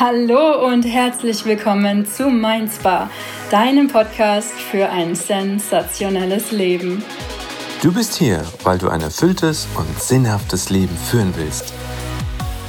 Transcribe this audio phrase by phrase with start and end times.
[0.00, 3.10] Hallo und herzlich willkommen zu Mein Spa,
[3.50, 7.02] deinem Podcast für ein sensationelles Leben.
[7.82, 11.74] Du bist hier, weil du ein erfülltes und sinnhaftes Leben führen willst.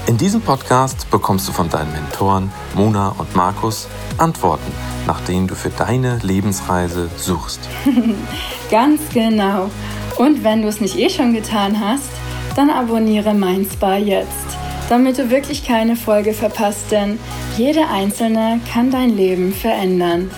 [0.08, 3.88] In diesem Podcast bekommst du von deinen Mentoren Mona und Markus
[4.18, 4.72] Antworten,
[5.06, 7.60] nach denen du für deine Lebensreise suchst.
[8.72, 9.70] Ganz genau.
[10.18, 12.10] Und wenn du es nicht eh schon getan hast,
[12.56, 14.59] dann abonniere Mein Spa jetzt
[14.90, 17.20] damit du wirklich keine Folge verpasst, denn
[17.58, 20.32] jede einzelne kann dein Leben verändern.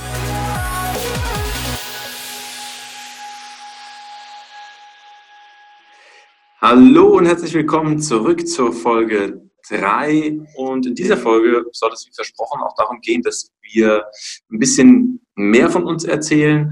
[6.60, 10.38] Hallo und herzlich willkommen zurück zur Folge 3.
[10.58, 14.04] Und in dieser Folge soll es wie versprochen auch darum gehen, dass wir
[14.52, 16.72] ein bisschen mehr von uns erzählen,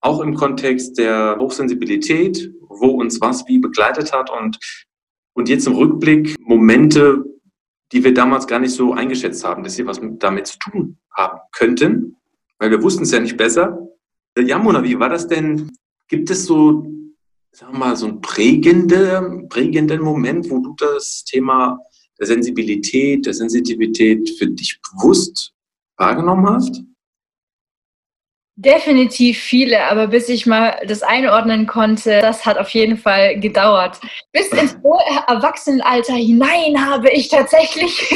[0.00, 4.58] auch im Kontext der Hochsensibilität, wo uns was wie begleitet hat und
[5.34, 7.24] und jetzt im Rückblick Momente,
[7.92, 11.38] die wir damals gar nicht so eingeschätzt haben, dass sie was damit zu tun haben
[11.52, 12.16] könnten,
[12.58, 13.78] weil wir wussten es ja nicht besser.
[14.38, 15.70] Ja, Mona, wie war das denn?
[16.08, 16.86] Gibt es so,
[17.52, 21.78] sagen wir mal, so einen prägenden, prägenden Moment, wo du das Thema
[22.18, 25.52] der Sensibilität, der Sensitivität für dich bewusst
[25.96, 26.82] wahrgenommen hast?
[28.56, 34.00] Definitiv viele, aber bis ich mal das einordnen konnte, das hat auf jeden Fall gedauert.
[34.30, 34.76] Bis ins
[35.26, 38.14] Erwachsenenalter hinein habe ich tatsächlich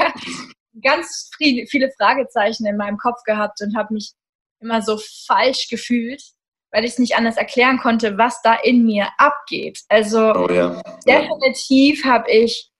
[0.82, 4.12] ganz viele Fragezeichen in meinem Kopf gehabt und habe mich
[4.60, 6.22] immer so falsch gefühlt,
[6.72, 9.80] weil ich es nicht anders erklären konnte, was da in mir abgeht.
[9.90, 10.82] Also oh ja.
[11.06, 12.70] definitiv habe ich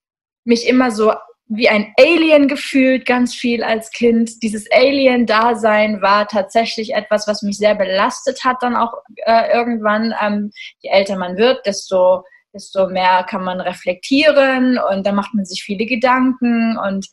[0.45, 1.13] mich immer so
[1.47, 4.43] wie ein Alien gefühlt, ganz viel als Kind.
[4.43, 8.93] Dieses Alien-Dasein war tatsächlich etwas, was mich sehr belastet hat dann auch
[9.27, 10.15] äh, irgendwann.
[10.21, 10.51] Ähm,
[10.81, 15.63] je älter man wird, desto, desto mehr kann man reflektieren und da macht man sich
[15.63, 16.79] viele Gedanken.
[16.79, 17.09] Und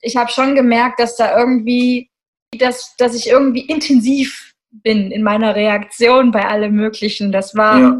[0.00, 2.10] ich habe schon gemerkt, dass da irgendwie,
[2.58, 7.30] dass, dass ich irgendwie intensiv bin in meiner Reaktion bei allem Möglichen.
[7.30, 7.96] Das war, ja.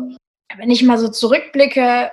[0.56, 2.10] wenn ich mal so zurückblicke,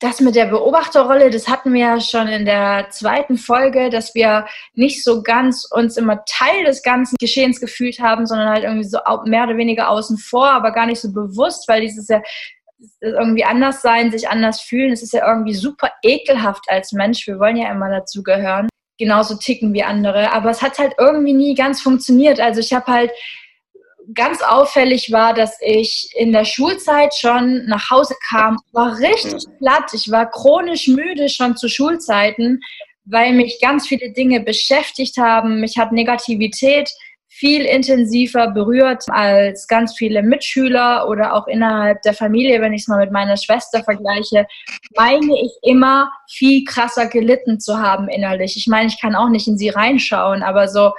[0.00, 4.46] das mit der Beobachterrolle, das hatten wir ja schon in der zweiten Folge, dass wir
[4.74, 8.98] nicht so ganz uns immer Teil des ganzen Geschehens gefühlt haben, sondern halt irgendwie so
[9.24, 12.20] mehr oder weniger außen vor, aber gar nicht so bewusst, weil dieses ja
[13.00, 17.26] irgendwie anders sein, sich anders fühlen, es ist ja irgendwie super ekelhaft als Mensch.
[17.26, 18.68] Wir wollen ja immer dazugehören.
[18.98, 20.32] Genauso ticken wie andere.
[20.32, 22.40] Aber es hat halt irgendwie nie ganz funktioniert.
[22.40, 23.10] Also ich habe halt
[24.14, 29.90] ganz auffällig war, dass ich in der Schulzeit schon nach Hause kam, war richtig platt.
[29.92, 32.60] Ich war chronisch müde schon zu Schulzeiten,
[33.04, 35.60] weil mich ganz viele Dinge beschäftigt haben.
[35.60, 36.90] Mich hat Negativität
[37.36, 42.88] viel intensiver berührt als ganz viele Mitschüler oder auch innerhalb der Familie, wenn ich es
[42.88, 44.46] mal mit meiner Schwester vergleiche,
[44.96, 48.56] meine ich immer viel krasser gelitten zu haben innerlich.
[48.56, 50.92] Ich meine, ich kann auch nicht in sie reinschauen, aber so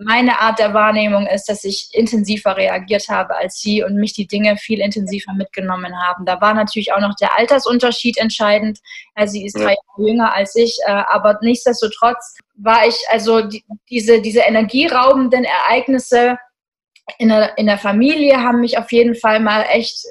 [0.00, 4.26] meine Art der Wahrnehmung ist, dass ich intensiver reagiert habe als sie und mich die
[4.26, 6.24] Dinge viel intensiver mitgenommen haben.
[6.24, 8.78] Da war natürlich auch noch der Altersunterschied entscheidend.
[9.14, 13.64] Also sie ist drei Jahre jünger als ich, äh, aber nichtsdestotrotz war ich also die,
[13.90, 16.38] diese, diese energieraubenden Ereignisse
[17.18, 20.04] in der, in der Familie haben mich auf jeden Fall mal echt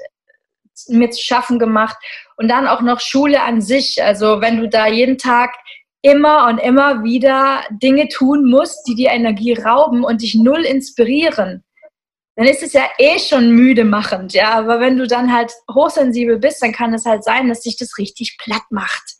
[0.87, 1.97] mir zu schaffen gemacht.
[2.35, 4.03] Und dann auch noch Schule an sich.
[4.03, 5.55] Also wenn du da jeden Tag
[6.01, 11.63] immer und immer wieder Dinge tun musst, die dir Energie rauben und dich null inspirieren,
[12.35, 14.51] dann ist es ja eh schon müde machend, ja.
[14.53, 17.97] Aber wenn du dann halt hochsensibel bist, dann kann es halt sein, dass dich das
[17.97, 19.15] richtig platt macht.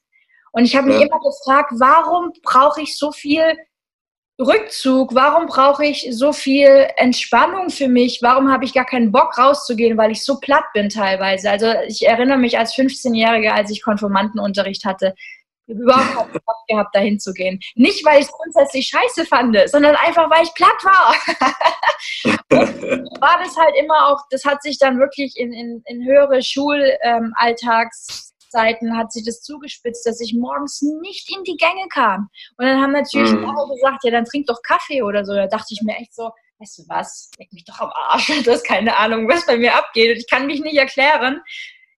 [0.52, 1.08] Und ich habe mich ja.
[1.08, 3.58] immer gefragt, warum brauche ich so viel
[4.40, 5.16] Rückzug?
[5.16, 8.20] Warum brauche ich so viel Entspannung für mich?
[8.22, 11.50] Warum habe ich gar keinen Bock rauszugehen, weil ich so platt bin teilweise?
[11.50, 15.16] Also ich erinnere mich als 15-Jährige, als ich Konformantenunterricht hatte,
[15.68, 17.60] überhaupt keinen Bock gehabt, dahin zu gehen.
[17.76, 21.16] Nicht, weil ich es grundsätzlich scheiße fand, sondern einfach, weil ich platt war.
[23.22, 28.88] war das halt immer auch, das hat sich dann wirklich in, in, in höhere Schulalltagszeiten
[28.90, 32.30] ähm, hat sich das zugespitzt, dass ich morgens nicht in die Gänge kam.
[32.58, 33.46] Und dann haben natürlich mhm.
[33.46, 35.34] alle gesagt, ja, dann trink doch Kaffee oder so.
[35.34, 38.28] Da dachte ich mir echt so, weißt du was, leg mich doch am Arsch.
[38.44, 40.10] Du hast keine Ahnung, was bei mir abgeht.
[40.12, 41.42] Und ich kann mich nicht erklären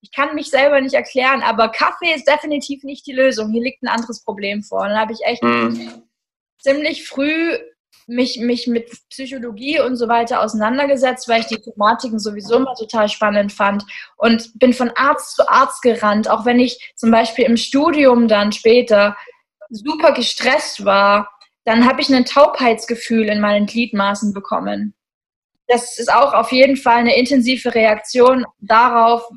[0.02, 3.52] ich kann mich selber nicht erklären, aber Kaffee ist definitiv nicht die Lösung.
[3.52, 4.82] Hier liegt ein anderes Problem vor.
[4.82, 6.04] Und dann habe ich echt mhm.
[6.60, 7.58] ziemlich früh
[8.08, 13.08] mich, mich mit Psychologie und so weiter auseinandergesetzt, weil ich die Thematiken sowieso immer total
[13.08, 13.84] spannend fand
[14.18, 18.52] und bin von Arzt zu Arzt gerannt, auch wenn ich zum Beispiel im Studium dann
[18.52, 19.16] später
[19.70, 21.30] super gestresst war,
[21.66, 24.96] dann habe ich ein Taubheitsgefühl in meinen Gliedmaßen bekommen.
[25.68, 29.30] Das ist auch auf jeden Fall eine intensive Reaktion darauf,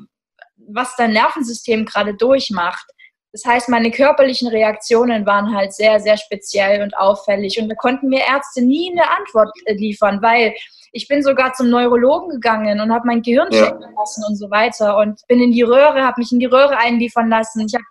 [0.73, 2.85] was dein Nervensystem gerade durchmacht.
[3.31, 7.59] Das heißt, meine körperlichen Reaktionen waren halt sehr, sehr speziell und auffällig.
[7.59, 10.53] Und da konnten mir Ärzte nie eine Antwort äh, liefern, weil
[10.91, 13.65] ich bin sogar zum Neurologen gegangen und habe mein Gehirn ja.
[13.65, 16.77] checken lassen und so weiter und bin in die Röhre, habe mich in die Röhre
[16.77, 17.65] einliefern lassen.
[17.65, 17.83] Ich habe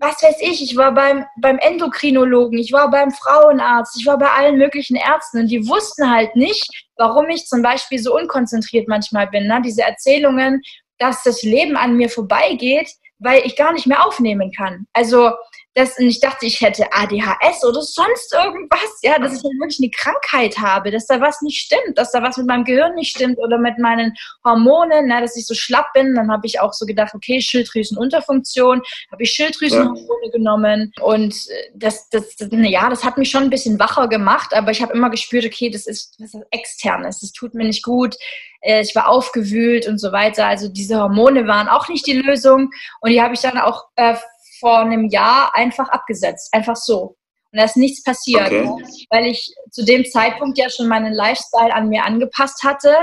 [0.00, 4.30] was weiß ich, ich war beim, beim Endokrinologen, ich war beim Frauenarzt, ich war bei
[4.30, 6.66] allen möglichen Ärzten und die wussten halt nicht,
[6.96, 9.46] warum ich zum Beispiel so unkonzentriert manchmal bin.
[9.46, 9.60] Ne?
[9.62, 10.62] Diese Erzählungen,
[11.00, 14.86] dass das Leben an mir vorbeigeht, weil ich gar nicht mehr aufnehmen kann.
[14.92, 15.32] Also
[15.74, 19.90] das, und ich dachte, ich hätte ADHS oder sonst irgendwas, ja, dass ich wirklich eine
[19.90, 23.38] Krankheit habe, dass da was nicht stimmt, dass da was mit meinem Gehirn nicht stimmt
[23.38, 24.12] oder mit meinen
[24.44, 26.16] Hormonen, na, dass ich so schlapp bin.
[26.16, 28.82] Dann habe ich auch so gedacht, okay, Schilddrüsenunterfunktion,
[29.12, 30.30] habe ich Schilddrüsenhormone ja.
[30.32, 34.52] genommen und äh, das, das, das, ja, das hat mich schon ein bisschen wacher gemacht,
[34.54, 38.16] aber ich habe immer gespürt, okay, das ist was externes, das tut mir nicht gut
[38.62, 40.46] äh, ich war aufgewühlt und so weiter.
[40.46, 42.70] Also diese Hormone waren auch nicht die Lösung
[43.00, 44.16] und die habe ich dann auch äh,
[44.60, 47.16] vor einem Jahr einfach abgesetzt, einfach so.
[47.52, 49.06] Und da ist nichts passiert, okay.
[49.10, 52.94] weil ich zu dem Zeitpunkt ja schon meinen Lifestyle an mir angepasst hatte,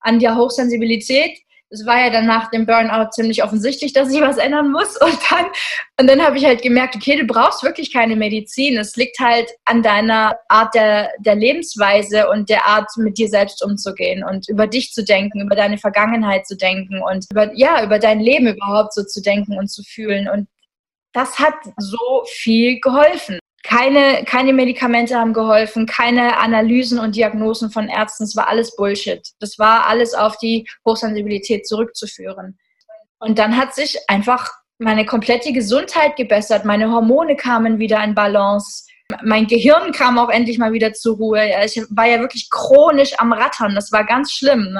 [0.00, 1.38] an der Hochsensibilität.
[1.72, 4.96] Es war ja dann nach dem Burnout ziemlich offensichtlich, dass ich was ändern muss.
[5.00, 5.46] Und dann,
[6.00, 8.76] und dann habe ich halt gemerkt, okay, du brauchst wirklich keine Medizin.
[8.76, 13.62] Es liegt halt an deiner Art der, der Lebensweise und der Art, mit dir selbst
[13.62, 17.98] umzugehen und über dich zu denken, über deine Vergangenheit zu denken und über, ja, über
[18.00, 20.28] dein Leben überhaupt so zu denken und zu fühlen.
[20.28, 20.48] Und
[21.12, 23.38] das hat so viel geholfen.
[23.62, 28.24] Keine, keine Medikamente haben geholfen, keine Analysen und Diagnosen von Ärzten.
[28.24, 29.20] Es war alles Bullshit.
[29.38, 32.58] Das war alles auf die Hochsensibilität zurückzuführen.
[33.18, 36.64] Und dann hat sich einfach meine komplette Gesundheit gebessert.
[36.64, 38.86] Meine Hormone kamen wieder in Balance.
[39.22, 41.50] Mein Gehirn kam auch endlich mal wieder zur Ruhe.
[41.64, 43.74] Ich war ja wirklich chronisch am Rattern.
[43.74, 44.78] Das war ganz schlimm.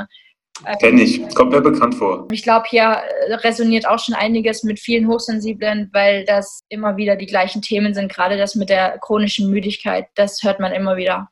[0.79, 2.29] Kenne ich, kommt mir bekannt vor.
[2.31, 7.27] Ich glaube, hier resoniert auch schon einiges mit vielen Hochsensiblen, weil das immer wieder die
[7.27, 8.13] gleichen Themen sind.
[8.13, 11.31] Gerade das mit der chronischen Müdigkeit, das hört man immer wieder.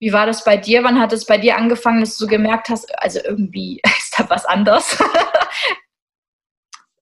[0.00, 0.82] Wie war das bei dir?
[0.84, 4.46] Wann hat es bei dir angefangen, dass du gemerkt hast, also irgendwie ist da was
[4.46, 4.98] anders?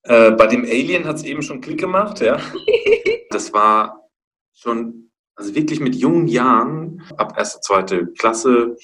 [0.05, 2.41] äh, bei dem Alien hat es eben schon Klick gemacht, ja.
[3.31, 4.09] das war
[4.55, 8.77] schon, also wirklich mit jungen Jahren, ab erste, zweite Klasse,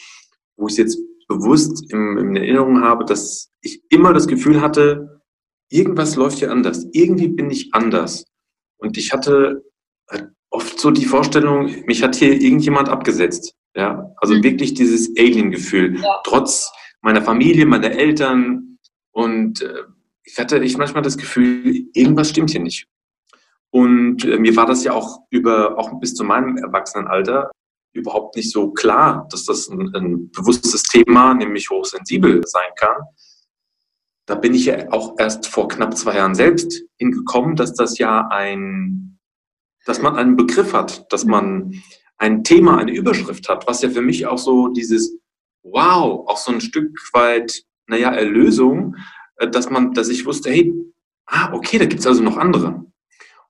[0.57, 5.21] wo ich es jetzt bewusst in, in Erinnerung habe, dass ich immer das Gefühl hatte,
[5.71, 6.87] irgendwas läuft hier anders.
[6.93, 8.25] Irgendwie bin ich anders.
[8.77, 9.63] Und ich hatte
[10.51, 13.55] oft so die Vorstellung, mich hat hier irgendjemand abgesetzt.
[13.75, 14.45] Ja, also mhm.
[14.45, 15.99] wirklich dieses Alien-Gefühl.
[16.01, 16.21] Ja.
[16.25, 18.79] Trotz meiner Familie, meiner Eltern.
[19.11, 19.83] Und äh,
[20.23, 22.87] ich hatte ich manchmal das Gefühl, irgendwas stimmt hier nicht.
[23.71, 27.51] Und äh, mir war das ja auch über, auch bis zu meinem Erwachsenenalter
[27.95, 33.03] überhaupt nicht so klar, dass das ein, ein bewusstes Thema, nämlich hochsensibel sein kann.
[34.27, 38.29] Da bin ich ja auch erst vor knapp zwei Jahren selbst hingekommen, dass das ja
[38.29, 39.19] ein,
[39.85, 41.83] dass man einen Begriff hat, dass man
[42.17, 45.19] ein Thema, eine Überschrift hat, was ja für mich auch so dieses
[45.63, 48.97] Wow, auch so ein Stück weit, naja, Erlösung,
[49.37, 50.73] äh, dass man, dass ich wusste, hey,
[51.27, 52.85] ah, okay, da gibt's also noch andere.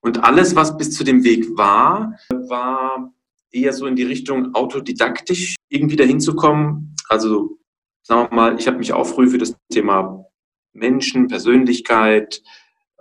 [0.01, 3.13] Und alles, was bis zu dem Weg war, war
[3.55, 6.95] eher so in die Richtung autodidaktisch irgendwie dahin zu kommen.
[7.09, 7.59] Also
[8.03, 10.25] sagen wir mal, ich habe mich auch früh für das Thema
[10.73, 12.43] Menschen, Persönlichkeit,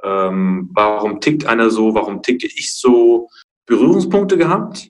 [0.04, 3.30] ähm, warum tickt einer so, warum ticke ich so,
[3.66, 4.90] Berührungspunkte gehabt,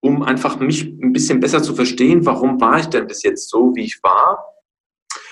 [0.00, 3.74] um einfach mich ein bisschen besser zu verstehen, warum war ich denn bis jetzt so,
[3.74, 4.44] wie ich war,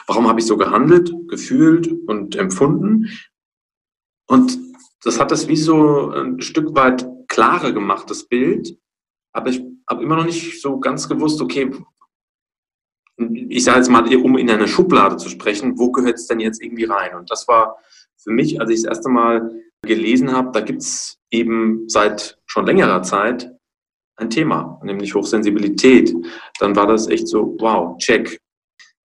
[0.06, 3.08] warum habe ich so gehandelt, gefühlt und empfunden.
[4.26, 4.58] Und
[5.02, 8.78] das hat das wie so ein Stück weit klarer gemacht, das Bild.
[9.32, 9.62] Aber ich
[9.92, 11.70] habe immer noch nicht so ganz gewusst, okay,
[13.48, 16.62] ich sage jetzt mal, um in eine Schublade zu sprechen, wo gehört es denn jetzt
[16.62, 17.14] irgendwie rein?
[17.14, 17.76] Und das war
[18.16, 19.50] für mich, als ich das erste Mal
[19.82, 23.52] gelesen habe, da gibt es eben seit schon längerer Zeit
[24.16, 26.14] ein Thema, nämlich Hochsensibilität.
[26.58, 28.40] Dann war das echt so, wow, check.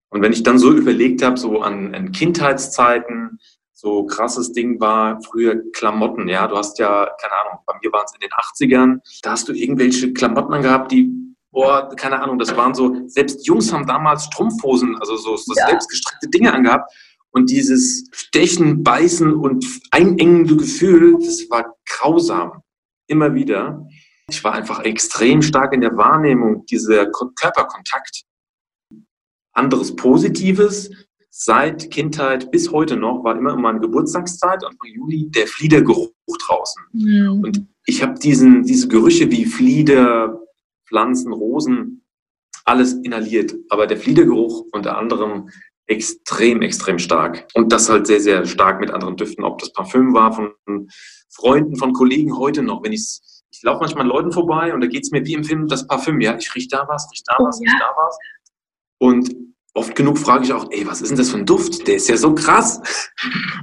[0.09, 3.39] Und wenn ich dann so überlegt habe, so an, an Kindheitszeiten,
[3.79, 6.27] so krasses Ding war früher Klamotten.
[6.27, 9.47] Ja, du hast ja, keine Ahnung, bei mir waren es in den 80ern, da hast
[9.47, 11.13] du irgendwelche Klamotten angehabt, die,
[11.51, 15.67] boah, keine Ahnung, das waren so, selbst Jungs haben damals Strumpfhosen, also so, so ja.
[15.67, 16.91] selbstgestrickte Dinge angehabt.
[17.29, 22.63] Und dieses Stechen, Beißen und einengende Gefühl, das war grausam.
[23.05, 23.85] Immer wieder.
[24.27, 28.23] Ich war einfach extrem stark in der Wahrnehmung dieser Körperkontakt.
[29.53, 30.89] Anderes Positives,
[31.39, 36.09] seit Kindheit bis heute noch war immer in meiner Geburtstagszeit, Anfang Juli, der Fliedergeruch
[36.47, 36.83] draußen.
[36.93, 37.43] Mhm.
[37.43, 40.41] Und ich habe diesen, diese Gerüche wie Flieder,
[40.87, 42.03] Pflanzen, Rosen,
[42.65, 43.53] alles inhaliert.
[43.69, 45.49] Aber der Fliedergeruch unter anderem,
[45.85, 47.47] extrem, extrem stark.
[47.53, 49.43] Und das halt sehr, sehr stark mit anderen Düften.
[49.43, 50.53] Ob das Parfüm war von
[51.29, 52.83] Freunden, von Kollegen heute noch.
[52.83, 53.19] Wenn ich
[53.51, 55.87] ich laufe manchmal an Leuten vorbei und da geht es mir wie im Film das
[55.87, 56.19] Parfüm.
[56.19, 58.17] Ja, ich rieche da was, rieche da was, oh, rieche da was.
[58.99, 59.35] Und
[59.77, 61.87] oft genug frage ich auch, ey, was ist denn das für ein Duft?
[61.87, 62.81] Der ist ja so krass.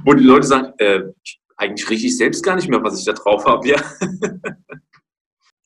[0.03, 1.01] Wo die Leute sagen, äh,
[1.57, 3.67] eigentlich rieche ich selbst gar nicht mehr, was ich da drauf habe.
[3.67, 3.81] Ja.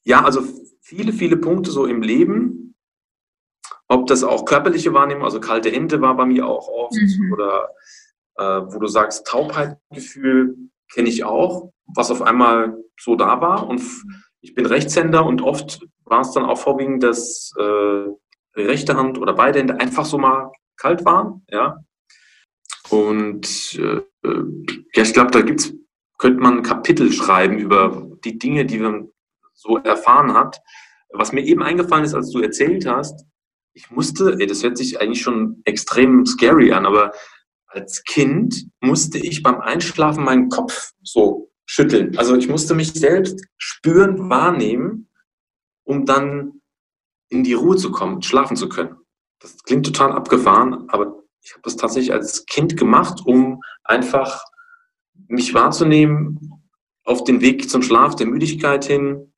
[0.04, 0.44] ja, also
[0.82, 2.76] viele, viele Punkte so im Leben.
[3.88, 6.94] Ob das auch körperliche Wahrnehmung, also kalte Hände war bei mir auch oft.
[6.94, 7.34] Mhm.
[7.34, 7.70] Oder
[8.38, 10.56] äh, wo du sagst, Taubheitgefühl
[10.92, 13.68] kenne ich auch, was auf einmal so da war.
[13.68, 13.82] Und
[14.42, 18.06] ich bin Rechtshänder und oft war es dann auch vorwiegend, dass äh,
[18.56, 21.46] rechte Hand oder beide Hände einfach so mal kalt waren.
[21.50, 21.78] Ja.
[22.90, 24.02] Und äh,
[24.96, 25.74] ja, ich glaube, da gibt's,
[26.18, 29.10] könnte man ein Kapitel schreiben über die Dinge, die man
[29.54, 30.60] so erfahren hat.
[31.12, 33.26] Was mir eben eingefallen ist, als du erzählt hast,
[33.74, 37.14] ich musste, ey, das hört sich eigentlich schon extrem scary an, aber
[37.68, 42.18] als Kind musste ich beim Einschlafen meinen Kopf so schütteln.
[42.18, 45.10] Also ich musste mich selbst spüren, wahrnehmen,
[45.84, 46.59] um dann
[47.30, 48.98] in die Ruhe zu kommen, schlafen zu können.
[49.40, 54.44] Das klingt total abgefahren, aber ich habe das tatsächlich als Kind gemacht, um einfach
[55.28, 56.70] mich wahrzunehmen
[57.06, 59.34] auf den Weg zum Schlaf, der Müdigkeit hin.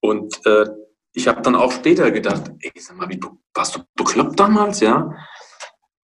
[0.00, 0.66] Und äh,
[1.12, 3.20] ich habe dann auch später gedacht, ey, sag mal, wie,
[3.54, 5.14] warst du bekloppt damals, ja?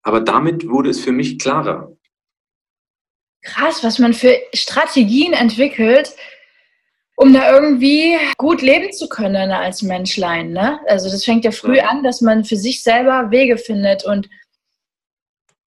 [0.02, 1.96] Aber damit wurde es für mich klarer.
[3.42, 6.14] Krass, was man für Strategien entwickelt,
[7.18, 10.52] um da irgendwie gut leben zu können als Menschlein.
[10.52, 10.78] Ne?
[10.86, 14.04] Also das fängt ja früh an, dass man für sich selber Wege findet.
[14.04, 14.28] Und,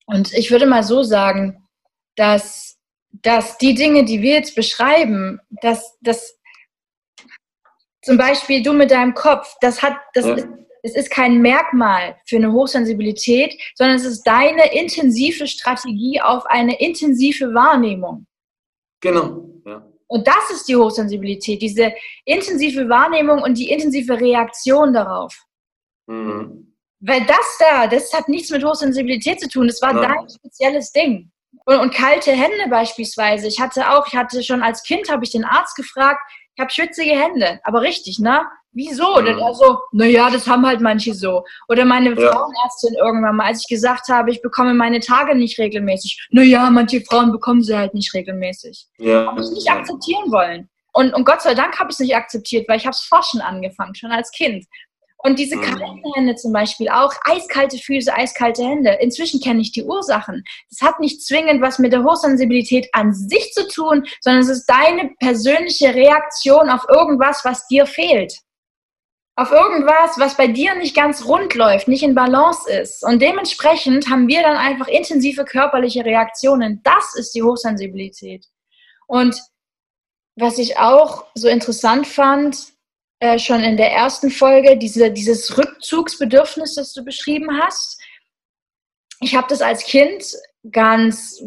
[0.06, 1.68] und ich würde mal so sagen,
[2.16, 2.78] dass,
[3.12, 6.40] dass die Dinge, die wir jetzt beschreiben, dass, dass
[8.02, 10.36] zum Beispiel du mit deinem Kopf, das hat, das ja.
[10.36, 10.48] ist,
[10.84, 16.80] es ist kein Merkmal für eine Hochsensibilität, sondern es ist deine intensive Strategie auf eine
[16.80, 18.26] intensive Wahrnehmung.
[19.02, 19.51] Genau.
[20.12, 20.18] Ja.
[20.18, 21.94] Und das ist die Hochsensibilität, diese
[22.26, 25.36] intensive Wahrnehmung und die intensive Reaktion darauf.
[26.08, 26.76] Mhm.
[27.00, 29.68] Weil das da, das hat nichts mit Hochsensibilität zu tun.
[29.68, 30.04] Das war Nein.
[30.04, 31.32] dein spezielles Ding.
[31.66, 33.48] Und, und, kalte Hände beispielsweise.
[33.48, 36.20] Ich hatte auch, ich hatte schon als Kind, habe ich den Arzt gefragt,
[36.56, 37.60] ich habe schwitzige Hände.
[37.64, 38.46] Aber richtig, ne?
[38.74, 39.22] Wieso?
[39.22, 39.42] Mhm.
[39.44, 41.44] Also, naja, das haben halt manche so.
[41.68, 42.32] Oder meine ja.
[42.32, 46.28] Frauenärztin irgendwann mal, als ich gesagt habe, ich bekomme meine Tage nicht regelmäßig.
[46.32, 48.88] Naja, manche Frauen bekommen sie halt nicht regelmäßig.
[48.98, 49.28] Ja.
[49.28, 50.70] Habe ich nicht akzeptieren wollen.
[50.94, 53.42] Und, und Gott sei Dank habe ich es nicht akzeptiert, weil ich habe es forschen
[53.42, 54.66] angefangen, schon als Kind.
[55.24, 55.62] Und diese mhm.
[55.62, 58.98] kalten Hände zum Beispiel auch, eiskalte Füße, eiskalte Hände.
[59.02, 60.44] Inzwischen kenne ich die Ursachen.
[60.70, 64.66] Das hat nicht zwingend was mit der Hochsensibilität an sich zu tun, sondern es ist
[64.66, 68.34] deine persönliche Reaktion auf irgendwas, was dir fehlt
[69.36, 73.04] auf irgendwas, was bei dir nicht ganz rund läuft, nicht in Balance ist.
[73.04, 76.82] Und dementsprechend haben wir dann einfach intensive körperliche Reaktionen.
[76.84, 78.46] Das ist die Hochsensibilität.
[79.08, 79.36] Und
[80.36, 82.72] was ich auch so interessant fand,
[83.20, 88.02] äh, schon in der ersten Folge, diese, dieses Rückzugsbedürfnis, das du beschrieben hast.
[89.20, 90.24] Ich habe das als Kind
[90.72, 91.40] ganz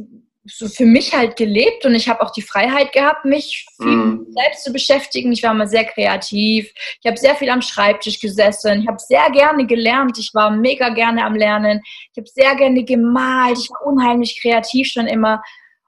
[0.46, 4.26] so für mich halt gelebt und ich habe auch die Freiheit gehabt, mich viel mm.
[4.34, 5.32] selbst zu beschäftigen.
[5.32, 6.70] Ich war immer sehr kreativ.
[7.00, 8.82] Ich habe sehr viel am Schreibtisch gesessen.
[8.82, 10.18] Ich habe sehr gerne gelernt.
[10.18, 11.80] Ich war mega gerne am Lernen.
[12.12, 13.58] Ich habe sehr gerne gemalt.
[13.58, 15.42] Ich war unheimlich kreativ schon immer.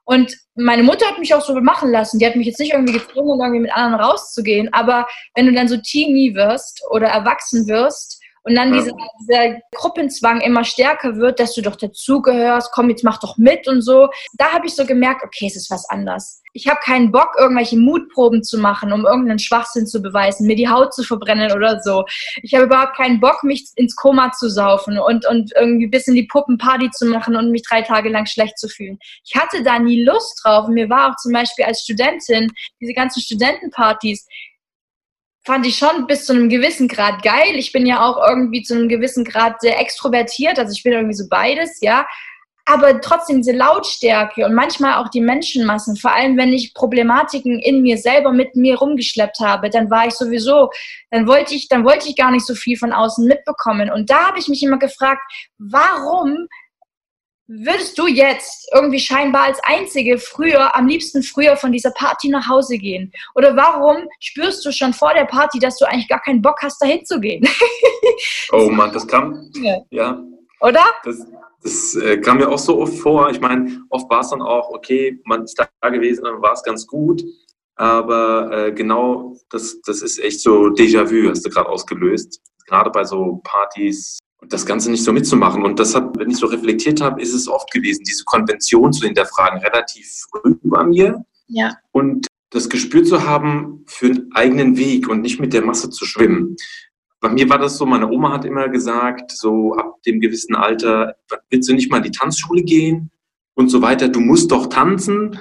[0.05, 2.17] Und meine Mutter hat mich auch so machen lassen.
[2.17, 4.73] Die hat mich jetzt nicht irgendwie gezwungen, irgendwie mit anderen rauszugehen.
[4.73, 8.16] Aber wenn du dann so Teenie wirst oder erwachsen wirst,
[8.47, 13.19] und dann dieser, dieser Gruppenzwang immer stärker wird, dass du doch dazugehörst, komm, jetzt mach
[13.19, 14.09] doch mit und so.
[14.37, 16.41] Da habe ich so gemerkt, okay, es ist was anders.
[16.53, 20.69] Ich habe keinen Bock, irgendwelche Mutproben zu machen, um irgendeinen Schwachsinn zu beweisen, mir die
[20.69, 22.05] Haut zu verbrennen oder so.
[22.41, 26.15] Ich habe überhaupt keinen Bock, mich ins Koma zu saufen und, und irgendwie bis in
[26.15, 28.97] die Puppenparty zu machen und mich drei Tage lang schlecht zu fühlen.
[29.25, 30.67] Ich hatte da nie Lust drauf.
[30.67, 34.25] Und mir war auch zum Beispiel als Studentin diese ganzen Studentenpartys,
[35.47, 37.55] fand ich schon bis zu einem gewissen Grad geil.
[37.55, 41.15] Ich bin ja auch irgendwie zu einem gewissen Grad sehr extrovertiert, also ich bin irgendwie
[41.15, 42.05] so beides, ja.
[42.65, 47.81] Aber trotzdem diese Lautstärke und manchmal auch die Menschenmassen, vor allem wenn ich Problematiken in
[47.81, 50.69] mir selber mit mir rumgeschleppt habe, dann war ich sowieso,
[51.11, 53.89] dann wollte ich, dann wollte ich gar nicht so viel von außen mitbekommen.
[53.89, 55.21] Und da habe ich mich immer gefragt,
[55.57, 56.49] warum
[57.47, 62.47] würdest du jetzt irgendwie scheinbar als Einzige früher, am liebsten früher von dieser Party nach
[62.47, 63.11] Hause gehen?
[63.35, 66.81] Oder warum spürst du schon vor der Party, dass du eigentlich gar keinen Bock hast,
[66.81, 67.47] dahin zu gehen?
[68.51, 69.49] oh Mann, das kam,
[69.89, 70.21] ja.
[70.59, 70.83] Oder?
[71.03, 71.25] Das,
[71.63, 73.29] das äh, kam mir auch so oft vor.
[73.29, 76.63] Ich meine, oft war es dann auch, okay, man ist da gewesen, dann war es
[76.63, 77.23] ganz gut.
[77.75, 82.41] Aber äh, genau, das, das ist echt so Déjà-vu, hast du gerade ausgelöst.
[82.65, 85.63] Gerade bei so Partys, das Ganze nicht so mitzumachen.
[85.63, 89.05] Und das hat, wenn ich so reflektiert habe, ist es oft gewesen, diese Konvention zu
[89.05, 91.25] hinterfragen, relativ früh bei mir.
[91.47, 91.77] Ja.
[91.91, 96.05] Und das Gespür zu haben für einen eigenen Weg und nicht mit der Masse zu
[96.05, 96.55] schwimmen.
[97.19, 101.15] Bei mir war das so, meine Oma hat immer gesagt, so ab dem gewissen Alter,
[101.49, 103.11] willst du nicht mal in die Tanzschule gehen
[103.55, 105.39] und so weiter, du musst doch tanzen.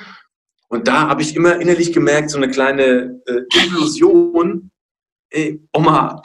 [0.69, 4.71] Und da habe ich immer innerlich gemerkt, so eine kleine äh, Illusion,
[5.31, 6.23] ey, Oma,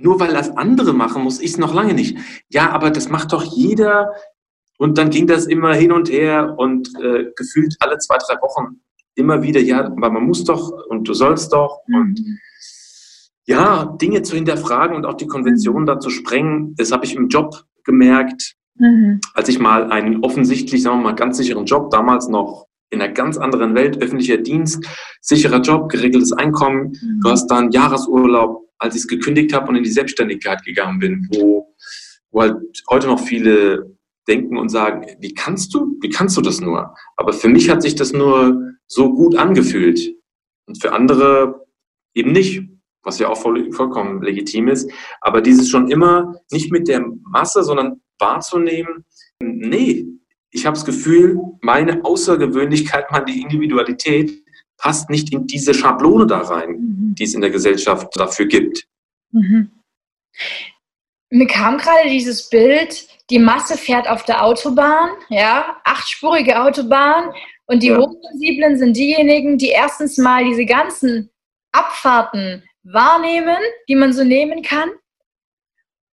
[0.00, 2.18] nur weil das andere machen, muss ich es noch lange nicht.
[2.48, 4.12] Ja, aber das macht doch jeder.
[4.78, 8.80] Und dann ging das immer hin und her und äh, gefühlt alle zwei, drei Wochen
[9.14, 11.80] immer wieder, ja, aber man muss doch und du sollst doch.
[11.86, 12.00] Mhm.
[12.00, 12.20] Und
[13.46, 17.28] ja, Dinge zu hinterfragen und auch die Konventionen da zu sprengen, das habe ich im
[17.28, 19.20] Job gemerkt, mhm.
[19.34, 23.12] als ich mal einen offensichtlich, sagen wir mal, ganz sicheren Job, damals noch in einer
[23.12, 24.84] ganz anderen Welt, öffentlicher Dienst,
[25.20, 27.20] sicherer Job, geregeltes Einkommen, mhm.
[27.22, 31.28] du hast dann Jahresurlaub, als ich es gekündigt habe und in die Selbstständigkeit gegangen bin,
[31.32, 31.74] wo,
[32.30, 32.56] wo halt
[32.90, 33.96] heute noch viele
[34.26, 36.94] denken und sagen, wie kannst du, wie kannst du das nur?
[37.16, 40.00] Aber für mich hat sich das nur so gut angefühlt
[40.66, 41.66] und für andere
[42.14, 42.62] eben nicht
[43.02, 44.90] was ja auch voll, vollkommen legitim ist.
[45.20, 49.04] Aber dieses schon immer nicht mit der Masse, sondern wahrzunehmen,
[49.42, 50.06] nee,
[50.50, 54.42] ich habe das Gefühl, meine Außergewöhnlichkeit, meine Individualität
[54.80, 57.14] passt nicht in diese Schablone da rein, mhm.
[57.16, 58.86] die es in der Gesellschaft dafür gibt.
[59.32, 59.70] Mhm.
[61.30, 67.32] Mir kam gerade dieses Bild, die Masse fährt auf der Autobahn, ja, achtspurige Autobahn
[67.66, 67.98] und die ja.
[67.98, 71.30] Hochsensiblen sind diejenigen, die erstens mal diese ganzen
[71.72, 73.58] Abfahrten wahrnehmen,
[73.88, 74.90] die man so nehmen kann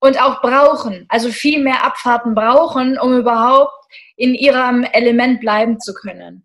[0.00, 3.72] und auch brauchen, also viel mehr Abfahrten brauchen, um überhaupt
[4.16, 6.44] in ihrem Element bleiben zu können.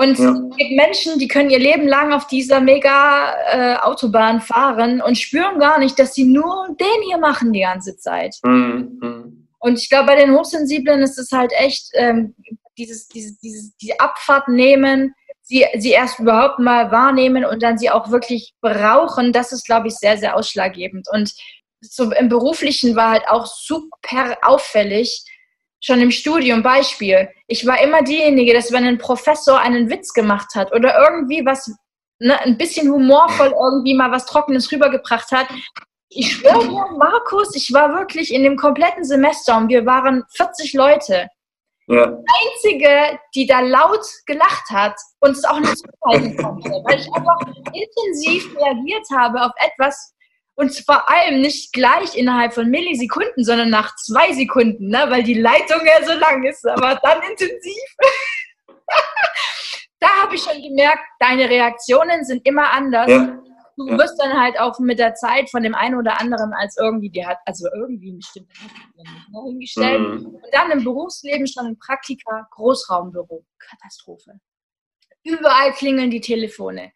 [0.00, 0.30] Und ja.
[0.30, 5.18] es gibt Menschen, die können ihr Leben lang auf dieser mega äh, Autobahn fahren und
[5.18, 8.36] spüren gar nicht, dass sie nur den hier machen die ganze Zeit.
[8.44, 8.98] Mhm.
[9.02, 9.44] mhm.
[9.60, 12.36] Und ich glaube, bei den Hochsensiblen ist es halt echt ähm,
[12.78, 17.90] dieses, dieses, dieses, die Abfahrt nehmen, sie, sie erst überhaupt mal wahrnehmen und dann sie
[17.90, 21.08] auch wirklich brauchen, das ist, glaube ich, sehr, sehr ausschlaggebend.
[21.12, 21.32] Und
[21.80, 25.24] so im Beruflichen war halt auch super auffällig,
[25.80, 30.54] schon im Studium, Beispiel, ich war immer diejenige, dass wenn ein Professor einen Witz gemacht
[30.54, 31.72] hat oder irgendwie was,
[32.18, 35.46] ne, ein bisschen humorvoll irgendwie mal was Trockenes rübergebracht hat,
[36.10, 40.72] ich schwöre dir, Markus, ich war wirklich in dem kompletten Semester und wir waren 40
[40.72, 41.28] Leute.
[41.86, 42.06] Ja.
[42.06, 42.24] Die
[42.72, 47.38] einzige, die da laut gelacht hat und es auch nicht zuhalten konnte, weil ich einfach
[47.72, 50.14] intensiv reagiert habe auf etwas
[50.58, 55.06] und vor allem nicht gleich innerhalb von Millisekunden, sondern nach zwei Sekunden, ne?
[55.08, 57.96] weil die Leitung ja so lang ist, aber dann intensiv.
[60.00, 63.08] da habe ich schon gemerkt, deine Reaktionen sind immer anders.
[63.08, 63.38] Ja
[63.78, 63.98] du ja.
[63.98, 67.24] wirst dann halt auch mit der Zeit von dem einen oder anderen als irgendwie, die
[67.24, 68.48] hat, also irgendwie bestimmt
[68.96, 70.00] ne, hingestellt.
[70.00, 70.26] Mhm.
[70.26, 73.44] Und dann im Berufsleben schon ein Praktika, Großraumbüro.
[73.58, 74.40] Katastrophe.
[75.22, 76.92] Überall klingeln die Telefone.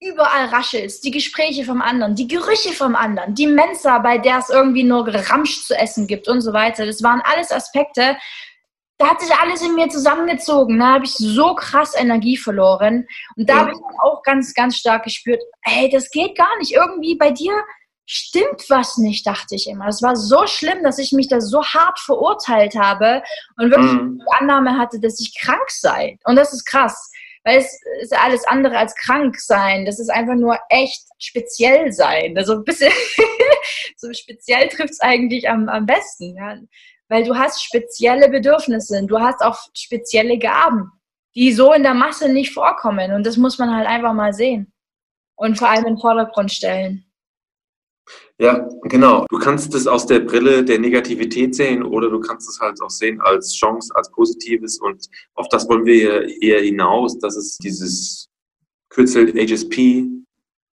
[0.00, 4.38] Überall raschelt es, die Gespräche vom anderen, die Gerüche vom anderen, die Mensa, bei der
[4.38, 6.84] es irgendwie nur Ramsch zu essen gibt und so weiter.
[6.84, 8.16] Das waren alles Aspekte,
[8.98, 10.78] da hat sich alles in mir zusammengezogen.
[10.78, 13.06] Da habe ich so krass Energie verloren.
[13.36, 13.60] Und da ja.
[13.60, 16.72] habe ich auch ganz, ganz stark gespürt, hey, das geht gar nicht.
[16.72, 17.52] Irgendwie bei dir
[18.06, 19.88] stimmt was nicht, dachte ich immer.
[19.88, 23.22] Es war so schlimm, dass ich mich da so hart verurteilt habe
[23.56, 24.18] und wirklich mhm.
[24.18, 26.18] die Annahme hatte, dass ich krank sei.
[26.24, 27.10] Und das ist krass.
[27.44, 29.84] Weil es ist alles andere als krank sein.
[29.84, 32.36] Das ist einfach nur echt speziell sein.
[32.38, 32.92] Also ein bisschen
[33.96, 36.36] so speziell trifft es eigentlich am, am besten.
[36.36, 36.56] Ja
[37.08, 40.90] weil du hast spezielle Bedürfnisse, du hast auch spezielle Gaben,
[41.34, 43.12] die so in der Masse nicht vorkommen.
[43.12, 44.72] Und das muss man halt einfach mal sehen
[45.36, 47.03] und vor allem in den Vordergrund stellen.
[48.38, 49.24] Ja, genau.
[49.30, 52.90] Du kannst es aus der Brille der Negativität sehen oder du kannst es halt auch
[52.90, 54.78] sehen als Chance, als Positives.
[54.80, 58.28] Und auf das wollen wir eher hinaus, dass es dieses
[58.88, 60.06] Kürzel HSP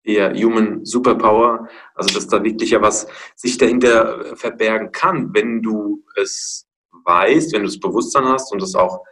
[0.04, 6.04] eher Human Superpower, also dass da wirklich ja was sich dahinter verbergen kann, wenn du
[6.15, 6.65] es
[7.06, 9.04] weißt, wenn du das Bewusstsein hast und es auch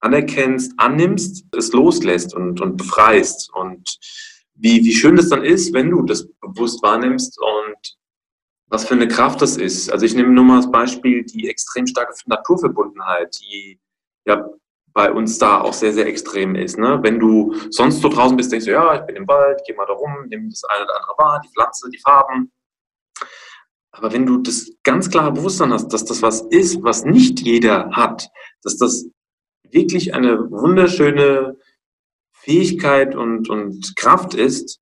[0.00, 3.50] anerkennst, annimmst, es loslässt und, und befreist.
[3.52, 3.98] Und
[4.60, 7.96] wie, wie schön das dann ist, wenn du das bewusst wahrnimmst und
[8.68, 9.90] was für eine Kraft das ist.
[9.90, 13.80] Also ich nehme nur mal als Beispiel die extrem starke Naturverbundenheit, die
[14.26, 14.48] ja
[14.92, 16.78] bei uns da auch sehr, sehr extrem ist.
[16.78, 16.98] Ne?
[17.02, 19.86] Wenn du sonst so draußen bist, denkst du, ja, ich bin im Wald, geh mal
[19.86, 22.52] da rum, nimm das eine oder andere wahr, die Pflanze, die Farben.
[23.92, 27.90] Aber wenn du das ganz klare Bewusstsein hast, dass das was ist, was nicht jeder
[27.90, 28.28] hat,
[28.62, 29.06] dass das
[29.70, 31.56] wirklich eine wunderschöne
[32.42, 34.80] Fähigkeit und, und Kraft ist,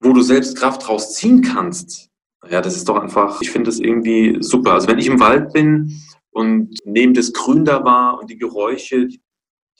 [0.00, 2.08] wo du selbst Kraft rausziehen kannst,
[2.48, 4.74] Ja, das ist doch einfach, ich finde das irgendwie super.
[4.74, 9.08] Also wenn ich im Wald bin und nehme das Grün da wahr und die Geräusche,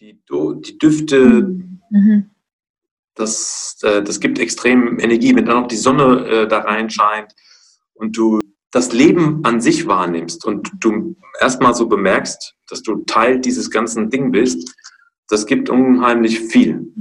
[0.01, 1.57] die, die, Düfte,
[1.91, 2.31] mhm.
[3.15, 5.35] das, äh, das gibt extrem Energie.
[5.35, 7.33] Wenn dann noch die Sonne äh, da reinscheint
[7.95, 13.41] und du das Leben an sich wahrnimmst und du erstmal so bemerkst, dass du Teil
[13.41, 14.75] dieses ganzen Ding bist,
[15.29, 16.93] das gibt unheimlich viel.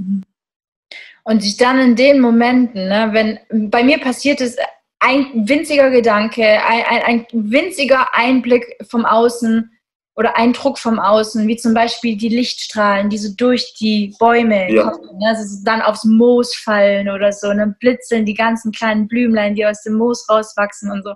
[1.24, 4.58] Und sich dann in den Momenten, ne, wenn bei mir passiert es,
[5.00, 9.72] ein winziger Gedanke, ein, ein, ein winziger Einblick vom Außen
[10.16, 14.90] oder Eindruck vom Außen, wie zum Beispiel die Lichtstrahlen, die so durch die Bäume ja.
[14.90, 15.28] kommen, ne?
[15.28, 17.76] also dann aufs Moos fallen oder so, dann ne?
[17.80, 21.14] blitzeln die ganzen kleinen Blümlein, die aus dem Moos rauswachsen und so.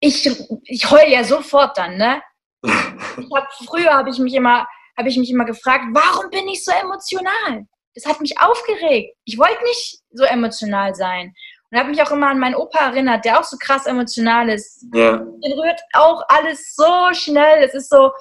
[0.00, 0.28] Ich,
[0.64, 2.22] ich heule ja sofort dann, ne?
[3.16, 6.64] Ich hab, früher habe ich mich immer, habe ich mich immer gefragt, warum bin ich
[6.64, 7.66] so emotional?
[7.94, 9.16] Das hat mich aufgeregt.
[9.24, 11.34] Ich wollte nicht so emotional sein.
[11.70, 14.86] Und habe mich auch immer an meinen Opa erinnert, der auch so krass emotional ist.
[14.92, 15.16] Ja.
[15.16, 17.64] Den rührt auch alles so schnell.
[17.64, 18.12] Es ist so.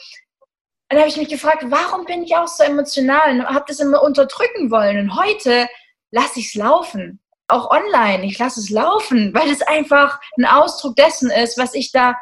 [0.89, 3.31] Dann habe ich mich gefragt, warum bin ich auch so emotional?
[3.31, 4.97] Und habe das immer unterdrücken wollen.
[4.99, 5.67] Und heute
[6.12, 7.19] lasse ich es laufen.
[7.47, 8.25] Auch online.
[8.25, 12.15] Ich lasse es laufen, weil es einfach ein Ausdruck dessen ist, was ich da,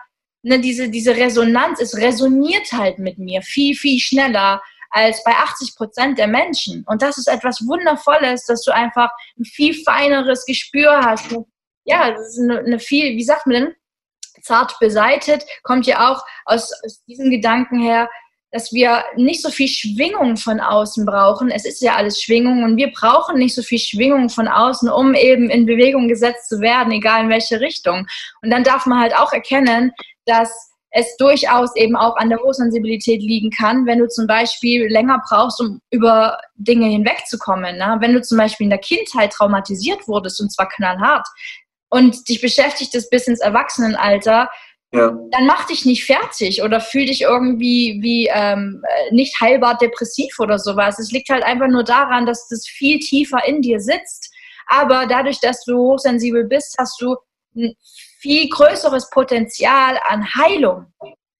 [0.43, 5.75] ne, diese, diese Resonanz, es resoniert halt mit mir viel, viel schneller als bei 80
[5.75, 6.83] Prozent der Menschen.
[6.87, 11.33] Und das ist etwas Wundervolles, dass du einfach ein viel feineres Gespür hast.
[11.85, 13.75] Ja, das ist eine, eine viel, wie sagt man denn?
[14.41, 18.09] Zart beseitet, kommt ja auch aus, aus diesem Gedanken her,
[18.51, 21.51] dass wir nicht so viel Schwingung von außen brauchen.
[21.51, 25.13] Es ist ja alles Schwingung und wir brauchen nicht so viel Schwingung von außen, um
[25.13, 28.07] eben in Bewegung gesetzt zu werden, egal in welche Richtung.
[28.41, 29.93] Und dann darf man halt auch erkennen,
[30.25, 35.21] dass es durchaus eben auch an der Hochsensibilität liegen kann, wenn du zum Beispiel länger
[35.27, 37.77] brauchst, um über Dinge hinwegzukommen.
[37.77, 37.97] Ne?
[38.01, 41.27] Wenn du zum Beispiel in der Kindheit traumatisiert wurdest, und zwar knallhart,
[41.89, 44.49] und dich beschäftigt es bis ins Erwachsenenalter,
[44.93, 45.13] ja.
[45.31, 50.59] dann mach dich nicht fertig oder fühl dich irgendwie wie ähm, nicht heilbar depressiv oder
[50.59, 50.99] sowas.
[50.99, 54.33] Es liegt halt einfach nur daran, dass das viel tiefer in dir sitzt.
[54.67, 57.15] Aber dadurch, dass du hochsensibel bist, hast du
[58.21, 60.85] viel größeres Potenzial an Heilung,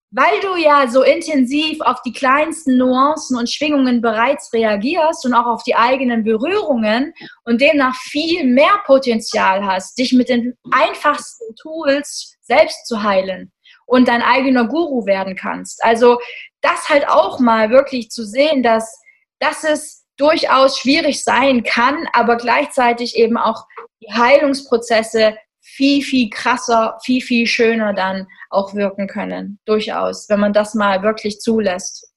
[0.10, 5.46] weil du ja so intensiv auf die kleinsten Nuancen und Schwingungen bereits reagierst und auch
[5.46, 7.13] auf die eigenen Berührungen
[7.46, 13.52] und demnach viel mehr Potenzial hast, dich mit den einfachsten Tools selbst zu heilen
[13.86, 15.84] und dein eigener Guru werden kannst.
[15.84, 16.20] Also
[16.62, 19.00] das halt auch mal wirklich zu sehen, dass,
[19.39, 23.65] dass es durchaus schwierig sein kann, aber gleichzeitig eben auch
[24.02, 25.38] die Heilungsprozesse
[25.75, 29.60] viel, viel krasser, viel, viel schöner dann auch wirken können.
[29.65, 32.13] Durchaus, wenn man das mal wirklich zulässt.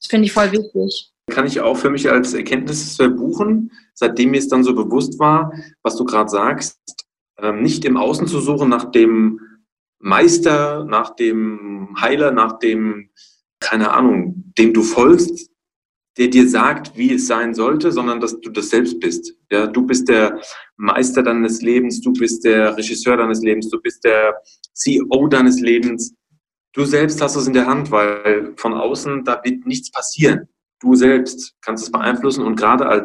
[0.00, 1.10] Das finde ich voll wichtig.
[1.30, 5.52] Kann ich auch für mich als Erkenntnis buchen, seitdem mir es dann so bewusst war,
[5.82, 6.78] was du gerade sagst,
[7.38, 9.40] ähm, nicht im Außen zu suchen nach dem
[9.98, 13.10] Meister, nach dem Heiler, nach dem,
[13.60, 15.50] keine Ahnung, dem du folgst,
[16.18, 19.34] der dir sagt, wie es sein sollte, sondern dass du das selbst bist.
[19.50, 20.40] Ja, du bist der
[20.76, 24.34] Meister deines Lebens, du bist der Regisseur deines Lebens, du bist der
[24.72, 26.14] CEO deines Lebens.
[26.72, 30.48] Du selbst hast es in der Hand, weil von außen, da wird nichts passieren.
[30.80, 33.04] Du selbst kannst es beeinflussen und gerade als,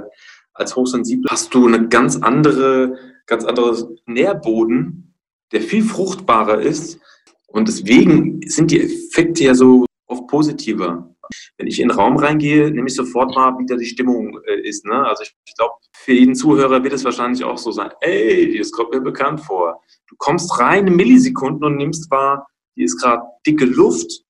[0.53, 5.15] als Hochsensibler hast du eine ganz andere, ganz andere Nährboden,
[5.51, 6.99] der viel fruchtbarer ist.
[7.47, 11.14] Und deswegen sind die Effekte ja so oft positiver
[11.57, 14.61] wenn ich in den Raum reingehe, nehme ich sofort mal, wie da die Stimmung äh,
[14.61, 14.85] ist.
[14.85, 15.05] Ne?
[15.05, 18.71] Also ich, ich glaube, für jeden Zuhörer wird es wahrscheinlich auch so sein, ey, das
[18.71, 19.81] kommt mir bekannt vor.
[20.07, 24.23] Du kommst rein in Millisekunden und nimmst wahr, hier ist gerade dicke Luft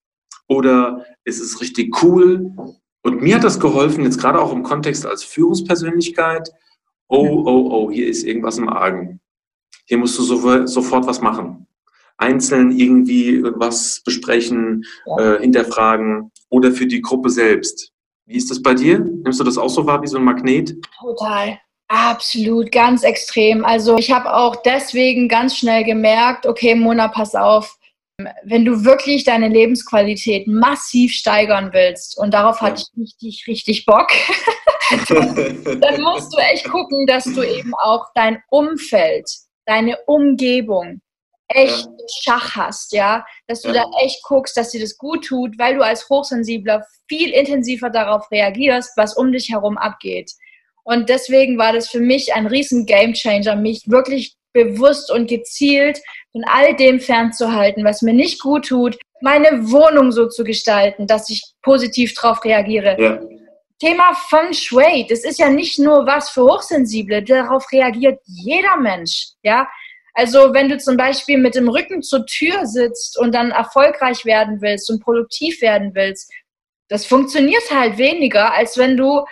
[0.47, 2.51] oder es ist richtig cool.
[3.03, 6.49] Und mir hat das geholfen, jetzt gerade auch im Kontext als Führungspersönlichkeit,
[7.07, 9.19] oh, oh, oh, hier ist irgendwas im Argen.
[9.87, 11.67] Hier musst du so, sofort was machen
[12.17, 15.35] einzeln irgendwie was besprechen, ja.
[15.35, 17.91] äh, hinterfragen oder für die Gruppe selbst.
[18.25, 18.99] Wie ist das bei dir?
[18.99, 20.75] Nimmst du das auch so wahr wie so ein Magnet?
[20.99, 21.59] Total.
[21.87, 23.63] Absolut, ganz extrem.
[23.63, 27.77] Also ich habe auch deswegen ganz schnell gemerkt, okay, Mona, pass auf,
[28.43, 34.07] wenn du wirklich deine Lebensqualität massiv steigern willst, und darauf hatte ich richtig, richtig Bock,
[35.09, 39.29] dann musst du echt gucken, dass du eben auch dein Umfeld,
[39.67, 41.01] deine Umgebung
[41.47, 41.91] echt ja.
[42.23, 43.83] Schach hast, ja, dass du ja.
[43.83, 48.29] da echt guckst, dass dir das gut tut, weil du als Hochsensibler viel intensiver darauf
[48.31, 50.31] reagierst, was um dich herum abgeht.
[50.83, 55.99] Und deswegen war das für mich ein riesen Gamechanger, mich wirklich bewusst und gezielt
[56.31, 61.29] von all dem fernzuhalten, was mir nicht gut tut, meine Wohnung so zu gestalten, dass
[61.29, 62.95] ich positiv darauf reagiere.
[62.99, 63.19] Ja.
[63.79, 69.29] Thema Feng Shui, das ist ja nicht nur was für Hochsensible, darauf reagiert jeder Mensch,
[69.43, 69.67] ja.
[70.15, 74.61] Also wenn du zum Beispiel mit dem Rücken zur Tür sitzt und dann erfolgreich werden
[74.61, 76.31] willst und produktiv werden willst,
[76.87, 79.25] das funktioniert halt weniger, als wenn du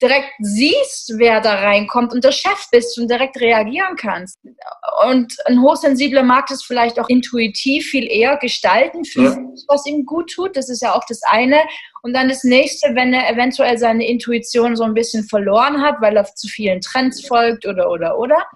[0.00, 4.38] direkt siehst, wer da reinkommt und der Chef bist und direkt reagieren kannst.
[5.04, 9.30] Und ein hochsensibler mag das vielleicht auch intuitiv viel eher gestalten, für ja.
[9.30, 10.56] sich, was ihm gut tut.
[10.56, 11.60] Das ist ja auch das eine.
[12.02, 16.16] Und dann das nächste, wenn er eventuell seine Intuition so ein bisschen verloren hat, weil
[16.16, 18.46] er zu vielen Trends folgt oder, oder, oder.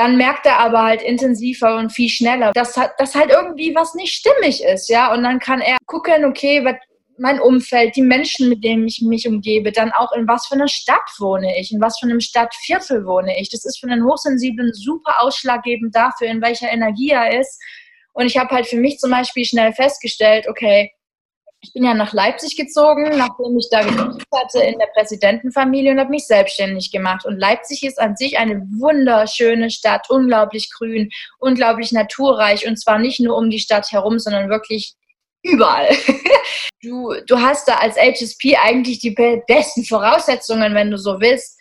[0.00, 4.14] Dann merkt er aber halt intensiver und viel schneller, dass, dass halt irgendwie was nicht
[4.14, 5.12] stimmig ist, ja.
[5.12, 6.76] Und dann kann er gucken, okay, was,
[7.18, 10.68] mein Umfeld, die Menschen, mit denen ich mich umgebe, dann auch in was für einer
[10.68, 13.50] Stadt wohne ich, in was für einem Stadtviertel wohne ich.
[13.50, 17.60] Das ist für einen Hochsensiblen super ausschlaggebend dafür, in welcher Energie er ist.
[18.14, 20.92] Und ich habe halt für mich zum Beispiel schnell festgestellt, okay,
[21.62, 26.00] ich bin ja nach Leipzig gezogen, nachdem ich da gelebt hatte in der Präsidentenfamilie und
[26.00, 27.26] habe mich selbstständig gemacht.
[27.26, 33.20] Und Leipzig ist an sich eine wunderschöne Stadt, unglaublich grün, unglaublich naturreich und zwar nicht
[33.20, 34.94] nur um die Stadt herum, sondern wirklich
[35.42, 35.88] überall.
[36.82, 41.60] Du, du hast da als HSP eigentlich die besten Voraussetzungen, wenn du so willst.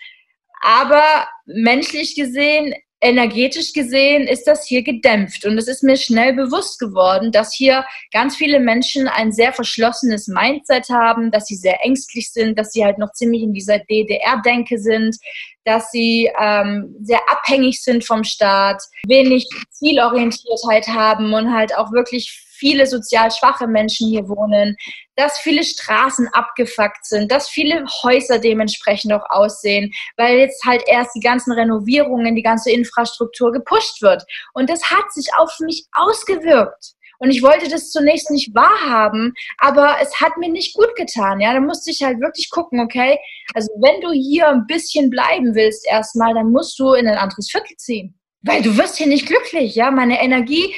[0.62, 5.46] Aber menschlich gesehen, energetisch gesehen, ist das hier gedämpft.
[5.46, 10.28] Und es ist mir schnell bewusst geworden, dass hier ganz viele Menschen ein sehr verschlossenes
[10.28, 14.78] Mindset haben, dass sie sehr ängstlich sind, dass sie halt noch ziemlich in dieser DDR-Denke
[14.78, 15.16] sind,
[15.64, 22.49] dass sie ähm, sehr abhängig sind vom Staat, wenig Zielorientiertheit haben und halt auch wirklich
[22.60, 24.76] viele sozial schwache Menschen hier wohnen,
[25.16, 31.16] dass viele Straßen abgefuckt sind, dass viele Häuser dementsprechend auch aussehen, weil jetzt halt erst
[31.16, 34.24] die ganzen Renovierungen, die ganze Infrastruktur gepusht wird.
[34.54, 36.94] Und das hat sich auf mich ausgewirkt.
[37.20, 41.42] Und ich wollte das zunächst nicht wahrhaben, aber es hat mir nicht gut getan.
[41.42, 43.20] Ja, da musste ich halt wirklich gucken, okay,
[43.54, 47.52] also wenn du hier ein bisschen bleiben willst erstmal, dann musst du in ein anderes
[47.52, 48.18] Viertel ziehen.
[48.42, 49.92] Weil du wirst hier nicht glücklich, ja.
[49.92, 50.74] Meine Energie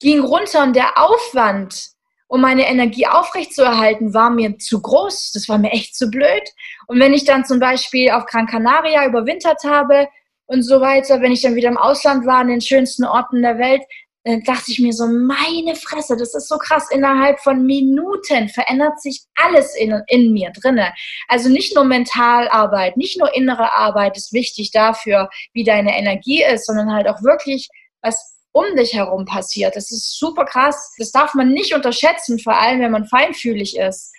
[0.00, 1.90] ging runter und der Aufwand,
[2.26, 5.32] um meine Energie aufrechtzuerhalten, war mir zu groß.
[5.32, 6.42] Das war mir echt zu blöd.
[6.86, 10.08] Und wenn ich dann zum Beispiel auf Gran Canaria überwintert habe
[10.46, 13.58] und so weiter, wenn ich dann wieder im Ausland war, an den schönsten Orten der
[13.58, 13.82] Welt,
[14.24, 16.90] dann dachte ich mir so, meine Fresse, das ist so krass.
[16.90, 20.92] Innerhalb von Minuten verändert sich alles in, in mir drinne.
[21.26, 26.66] Also nicht nur Mentalarbeit, nicht nur innere Arbeit ist wichtig dafür, wie deine Energie ist,
[26.66, 27.68] sondern halt auch wirklich,
[28.02, 29.76] was um dich herum passiert.
[29.76, 30.94] Das ist super krass.
[30.98, 34.12] Das darf man nicht unterschätzen, vor allem wenn man feinfühlig ist.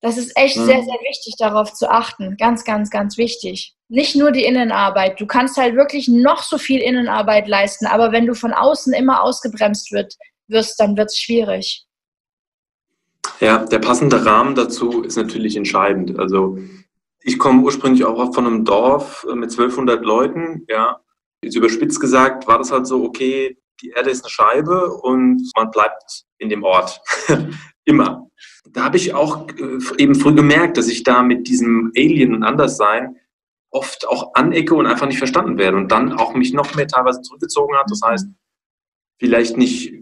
[0.00, 0.66] Das ist echt mhm.
[0.66, 2.36] sehr, sehr wichtig, darauf zu achten.
[2.38, 3.74] Ganz, ganz, ganz wichtig.
[3.88, 5.20] Nicht nur die Innenarbeit.
[5.20, 9.22] Du kannst halt wirklich noch so viel Innenarbeit leisten, aber wenn du von außen immer
[9.22, 10.14] ausgebremst wird,
[10.46, 11.84] wirst, dann wird es schwierig.
[13.40, 16.18] Ja, der passende Rahmen dazu ist natürlich entscheidend.
[16.18, 16.58] Also
[17.20, 21.00] ich komme ursprünglich auch von einem Dorf mit 1200 Leuten, ja,
[21.42, 25.70] Jetzt überspitzt gesagt war das halt so, okay, die Erde ist eine Scheibe und man
[25.70, 27.00] bleibt in dem Ort.
[27.84, 28.28] Immer.
[28.70, 32.42] Da habe ich auch äh, eben früh gemerkt, dass ich da mit diesem Alien und
[32.42, 33.16] Anderssein
[33.70, 37.22] oft auch anecke und einfach nicht verstanden werde und dann auch mich noch mehr teilweise
[37.22, 37.86] zurückgezogen hat.
[37.90, 38.28] Das heißt,
[39.18, 39.94] vielleicht nicht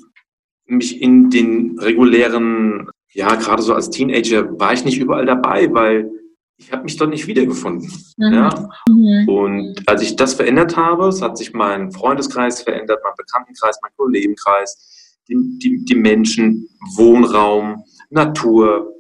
[0.67, 6.11] mich in den regulären, ja, gerade so als Teenager war ich nicht überall dabei, weil
[6.59, 7.91] ich habe mich dort nicht wiedergefunden.
[8.17, 8.33] Mhm.
[8.33, 8.69] Ja?
[8.89, 9.29] Mhm.
[9.29, 13.93] Und als ich das verändert habe, es hat sich mein Freundeskreis verändert, mein Bekanntenkreis, mein
[13.97, 18.95] Kollegenkreis, die, die, die Menschen, Wohnraum, Natur.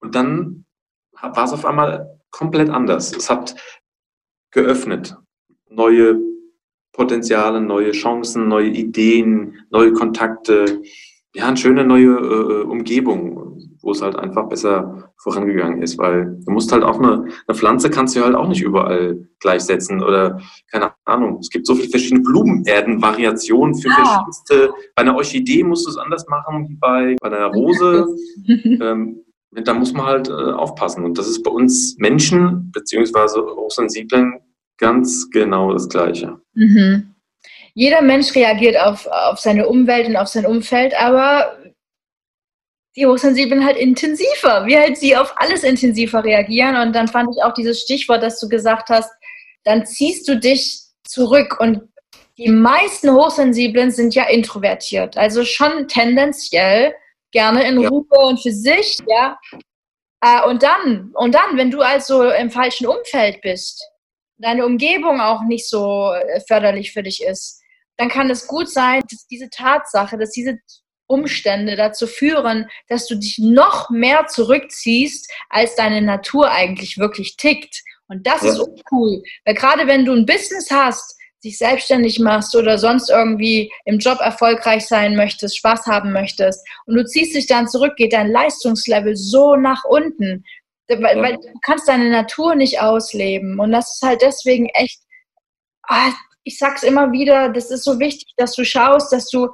[0.00, 0.64] Und dann
[1.20, 3.14] war es auf einmal komplett anders.
[3.14, 3.54] Es hat
[4.50, 5.16] geöffnet.
[5.68, 6.20] Neue
[6.92, 10.82] Potenziale, neue Chancen, neue Ideen, neue Kontakte.
[11.34, 13.51] Ja, eine schöne neue äh, Umgebung
[13.82, 17.90] wo es halt einfach besser vorangegangen ist, weil du musst halt auch eine, eine Pflanze
[17.90, 20.40] kannst du halt auch nicht überall gleichsetzen oder
[20.70, 21.38] keine Ahnung.
[21.40, 23.94] Es gibt so viele verschiedene Blumenerden-Variationen für ja.
[23.94, 24.72] verschiedenste.
[24.94, 28.06] Bei einer Orchidee musst du es anders machen wie bei, bei einer Rose.
[28.46, 31.04] ähm, da muss man halt äh, aufpassen.
[31.04, 34.40] Und das ist bei uns Menschen, beziehungsweise Hochsensiblen,
[34.78, 36.38] ganz genau das Gleiche.
[36.54, 37.14] Mhm.
[37.74, 41.56] Jeder Mensch reagiert auf, auf seine Umwelt und auf sein Umfeld, aber
[42.96, 46.76] die Hochsensiblen halt intensiver, wie halt sie auf alles intensiver reagieren.
[46.76, 49.10] Und dann fand ich auch dieses Stichwort, das du gesagt hast,
[49.64, 51.58] dann ziehst du dich zurück.
[51.58, 51.88] Und
[52.38, 56.94] die meisten Hochsensiblen sind ja introvertiert, also schon tendenziell
[57.30, 57.88] gerne in ja.
[57.88, 59.38] Ruhe und für sich, ja.
[60.20, 63.82] Äh, und dann, und dann, wenn du also im falschen Umfeld bist,
[64.38, 67.60] deine Umgebung auch nicht so äh, förderlich für dich ist,
[67.96, 70.58] dann kann es gut sein, dass diese Tatsache, dass diese
[71.12, 77.82] Umstände dazu führen, dass du dich noch mehr zurückziehst, als deine Natur eigentlich wirklich tickt.
[78.08, 78.50] Und das ja.
[78.50, 79.22] ist cool.
[79.44, 84.20] Weil gerade wenn du ein Business hast, dich selbstständig machst oder sonst irgendwie im Job
[84.20, 89.16] erfolgreich sein möchtest, Spaß haben möchtest und du ziehst dich dann zurück, geht dein Leistungslevel
[89.16, 90.44] so nach unten,
[90.88, 95.00] weil, weil du kannst deine Natur nicht ausleben und das ist halt deswegen echt,
[95.88, 96.12] ah,
[96.44, 99.48] ich sag's immer wieder, das ist so wichtig, dass du schaust, dass du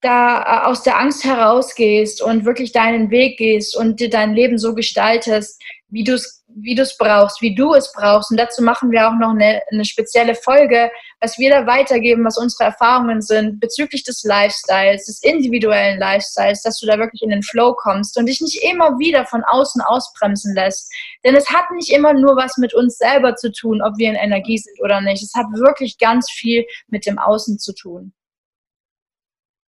[0.00, 4.58] da äh, aus der Angst herausgehst und wirklich deinen Weg gehst und dir dein Leben
[4.58, 8.30] so gestaltest, wie du es wie brauchst, wie du es brauchst.
[8.30, 12.38] Und dazu machen wir auch noch eine, eine spezielle Folge, was wir da weitergeben, was
[12.38, 17.42] unsere Erfahrungen sind bezüglich des Lifestyles, des individuellen Lifestyles, dass du da wirklich in den
[17.42, 20.90] Flow kommst und dich nicht immer wieder von außen ausbremsen lässt.
[21.24, 24.16] Denn es hat nicht immer nur was mit uns selber zu tun, ob wir in
[24.16, 25.22] Energie sind oder nicht.
[25.22, 28.12] Es hat wirklich ganz viel mit dem Außen zu tun.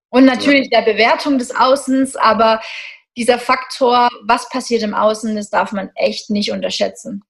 [0.09, 2.61] Und natürlich der Bewertung des Außens, aber
[3.15, 7.23] dieser Faktor, was passiert im Außen, das darf man echt nicht unterschätzen.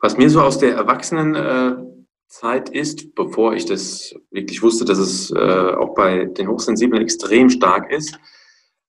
[0.00, 5.72] Was mir so aus der Erwachsenenzeit ist, bevor ich das wirklich wusste, dass es äh,
[5.74, 8.18] auch bei den Hochsensiblen extrem stark ist.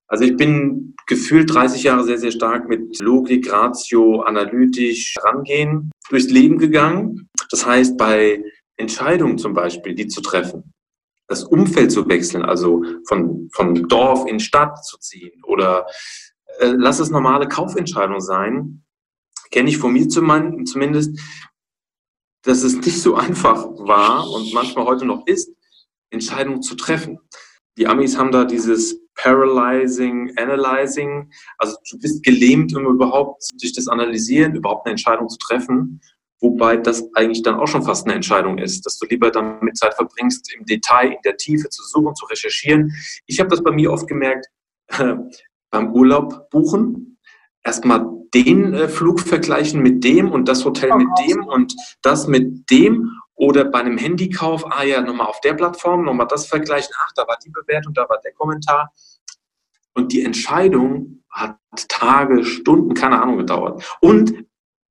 [0.08, 6.30] Also ich bin gefühlt 30 Jahre sehr, sehr stark mit Logik, Ratio, analytisch rangehen durchs
[6.30, 7.30] Leben gegangen.
[7.52, 8.44] Das heißt, bei
[8.78, 10.74] Entscheidungen zum Beispiel, die zu treffen,
[11.30, 15.86] das Umfeld zu wechseln, also von, von Dorf in Stadt zu ziehen oder
[16.60, 18.84] äh, lass es normale Kaufentscheidungen sein,
[19.52, 21.20] kenne ich von mir zumindest,
[22.44, 25.52] dass es nicht so einfach war und manchmal heute noch ist,
[26.10, 27.20] Entscheidungen zu treffen.
[27.78, 33.88] Die Amis haben da dieses Paralyzing, Analyzing, also du bist gelähmt, um überhaupt durch das
[33.88, 36.02] Analysieren überhaupt eine Entscheidung zu treffen.
[36.42, 39.94] Wobei das eigentlich dann auch schon fast eine Entscheidung ist, dass du lieber damit Zeit
[39.94, 42.94] verbringst, im Detail, in der Tiefe zu suchen, zu recherchieren.
[43.26, 44.48] Ich habe das bei mir oft gemerkt,
[44.88, 45.16] äh,
[45.70, 47.18] beim Urlaub buchen,
[47.64, 52.70] erstmal den äh, Flug vergleichen mit dem und das Hotel mit dem und das mit
[52.70, 57.12] dem oder bei einem Handykauf, ah ja, nochmal auf der Plattform, nochmal das vergleichen, ach,
[57.16, 58.92] da war die Bewertung, da war der Kommentar.
[59.94, 63.98] Und die Entscheidung hat Tage, Stunden, keine Ahnung gedauert.
[64.02, 64.34] Und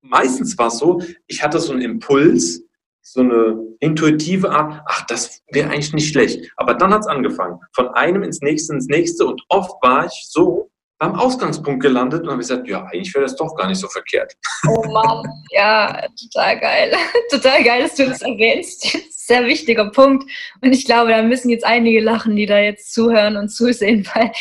[0.02, 2.62] meistens war es so, ich hatte so einen Impuls,
[3.02, 6.50] so eine intuitive Art, ach, das wäre eigentlich nicht schlecht.
[6.56, 10.26] Aber dann hat es angefangen, von einem ins nächste, ins nächste und oft war ich
[10.28, 13.88] so beim Ausgangspunkt gelandet und habe gesagt, ja, eigentlich wäre das doch gar nicht so
[13.88, 14.34] verkehrt.
[14.68, 16.92] Oh Mann, ja, total geil.
[17.30, 18.98] Total geil, dass du das erwähnst.
[19.10, 20.28] Sehr wichtiger Punkt.
[20.60, 24.32] Und ich glaube, da müssen jetzt einige lachen, die da jetzt zuhören und zusehen, weil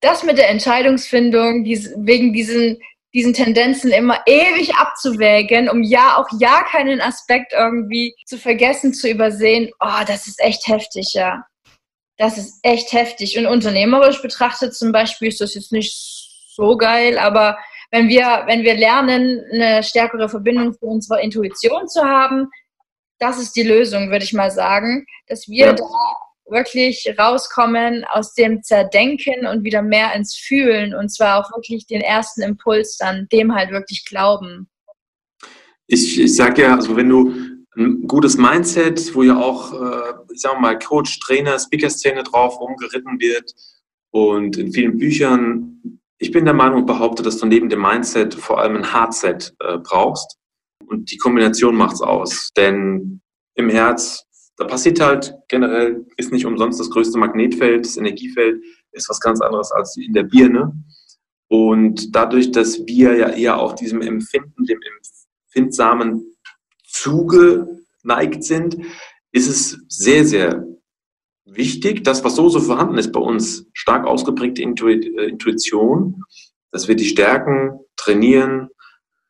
[0.00, 2.78] das mit der Entscheidungsfindung, wegen diesen
[3.14, 9.08] diesen Tendenzen immer ewig abzuwägen, um ja auch ja keinen Aspekt irgendwie zu vergessen, zu
[9.08, 9.70] übersehen.
[9.80, 11.44] Oh, das ist echt heftig, ja.
[12.16, 13.38] Das ist echt heftig.
[13.38, 15.94] Und unternehmerisch betrachtet zum Beispiel ist das jetzt nicht
[16.54, 17.56] so geil, aber
[17.90, 22.48] wenn wir, wenn wir lernen, eine stärkere Verbindung zu unserer Intuition zu haben,
[23.18, 25.72] das ist die Lösung, würde ich mal sagen, dass wir ja.
[25.72, 25.84] da
[26.46, 32.00] wirklich rauskommen aus dem Zerdenken und wieder mehr ins Fühlen und zwar auch wirklich den
[32.00, 34.68] ersten Impuls dann dem halt wirklich glauben.
[35.86, 37.34] Ich, ich sage ja, also wenn du
[37.76, 43.18] ein gutes Mindset, wo ja auch, äh, ich sag mal, Coach, Trainer, Speaker-Szene drauf rumgeritten
[43.18, 43.52] wird
[44.10, 48.34] und in vielen Büchern, ich bin der Meinung und behaupte, dass du neben dem Mindset
[48.34, 50.38] vor allem ein Hardset äh, brauchst
[50.86, 53.20] und die Kombination macht's aus, denn
[53.54, 54.24] im Herz
[54.56, 58.62] da passiert halt generell, ist nicht umsonst das größte Magnetfeld, das Energiefeld
[58.92, 60.72] ist was ganz anderes als in der Birne.
[61.48, 64.80] Und dadurch, dass wir ja eher auch diesem Empfinden, dem
[65.52, 66.24] empfindsamen
[66.84, 68.76] zugeneigt sind,
[69.32, 70.64] ist es sehr, sehr
[71.44, 76.22] wichtig, das, was so, so vorhanden ist bei uns, stark ausgeprägte äh, Intuition,
[76.70, 78.68] dass wir die Stärken trainieren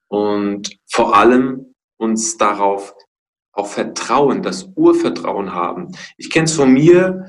[0.09, 2.95] und vor allem uns darauf
[3.55, 5.93] auch Vertrauen, das Urvertrauen haben.
[6.17, 7.27] Ich kenne es von mir,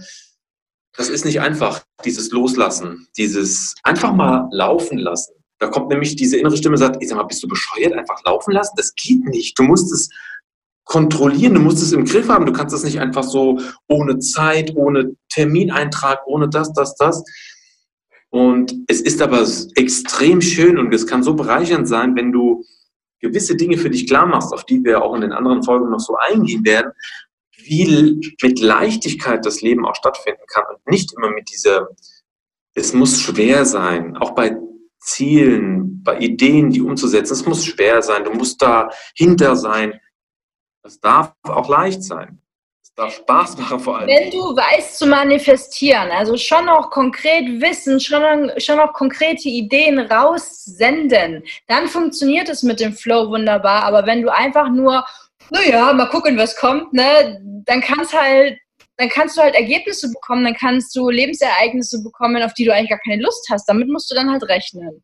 [0.97, 5.33] das ist nicht einfach, dieses Loslassen, dieses einfach mal laufen lassen.
[5.59, 8.51] Da kommt nämlich diese innere Stimme sagt, ich sag mal, bist du bescheuert, einfach laufen
[8.51, 8.73] lassen?
[8.77, 9.57] Das geht nicht.
[9.57, 10.09] Du musst es
[10.83, 12.45] kontrollieren, du musst es im Griff haben.
[12.45, 17.23] Du kannst es nicht einfach so ohne Zeit, ohne Termineintrag, ohne das, das, das.
[18.29, 22.63] Und es ist aber extrem schön und es kann so bereichernd sein, wenn du
[23.19, 25.99] gewisse Dinge für dich klar machst, auf die wir auch in den anderen Folgen noch
[25.99, 26.91] so eingehen werden,
[27.57, 31.87] wie mit Leichtigkeit das Leben auch stattfinden kann und nicht immer mit dieser,
[32.73, 34.55] es muss schwer sein, auch bei
[34.99, 39.99] Zielen, bei Ideen, die umzusetzen, es muss schwer sein, du musst dahinter sein.
[40.83, 42.41] Es darf auch leicht sein
[42.95, 44.07] darf Spaß machen vor allem.
[44.07, 49.99] Wenn du weißt zu manifestieren, also schon auch konkret wissen, schon, schon auch konkrete Ideen
[49.99, 53.83] raussenden, dann funktioniert es mit dem Flow wunderbar.
[53.83, 55.03] Aber wenn du einfach nur
[55.51, 57.39] naja, mal gucken, was kommt, ne?
[57.65, 58.57] Dann kannst halt,
[58.97, 62.89] dann kannst du halt Ergebnisse bekommen, dann kannst du Lebensereignisse bekommen, auf die du eigentlich
[62.89, 63.67] gar keine Lust hast.
[63.67, 65.03] Damit musst du dann halt rechnen.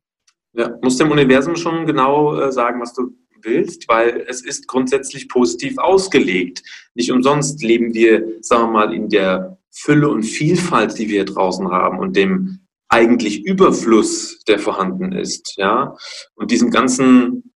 [0.54, 3.12] Ja, musst dem Universum schon genau äh, sagen, was du
[3.44, 6.64] willst, weil es ist grundsätzlich positiv ausgelegt.
[6.94, 11.70] Nicht umsonst leben wir, sagen wir mal, in der Fülle und Vielfalt, die wir draußen
[11.70, 15.96] haben und dem eigentlich Überfluss, der vorhanden ist, ja,
[16.36, 17.52] und diesem ganzen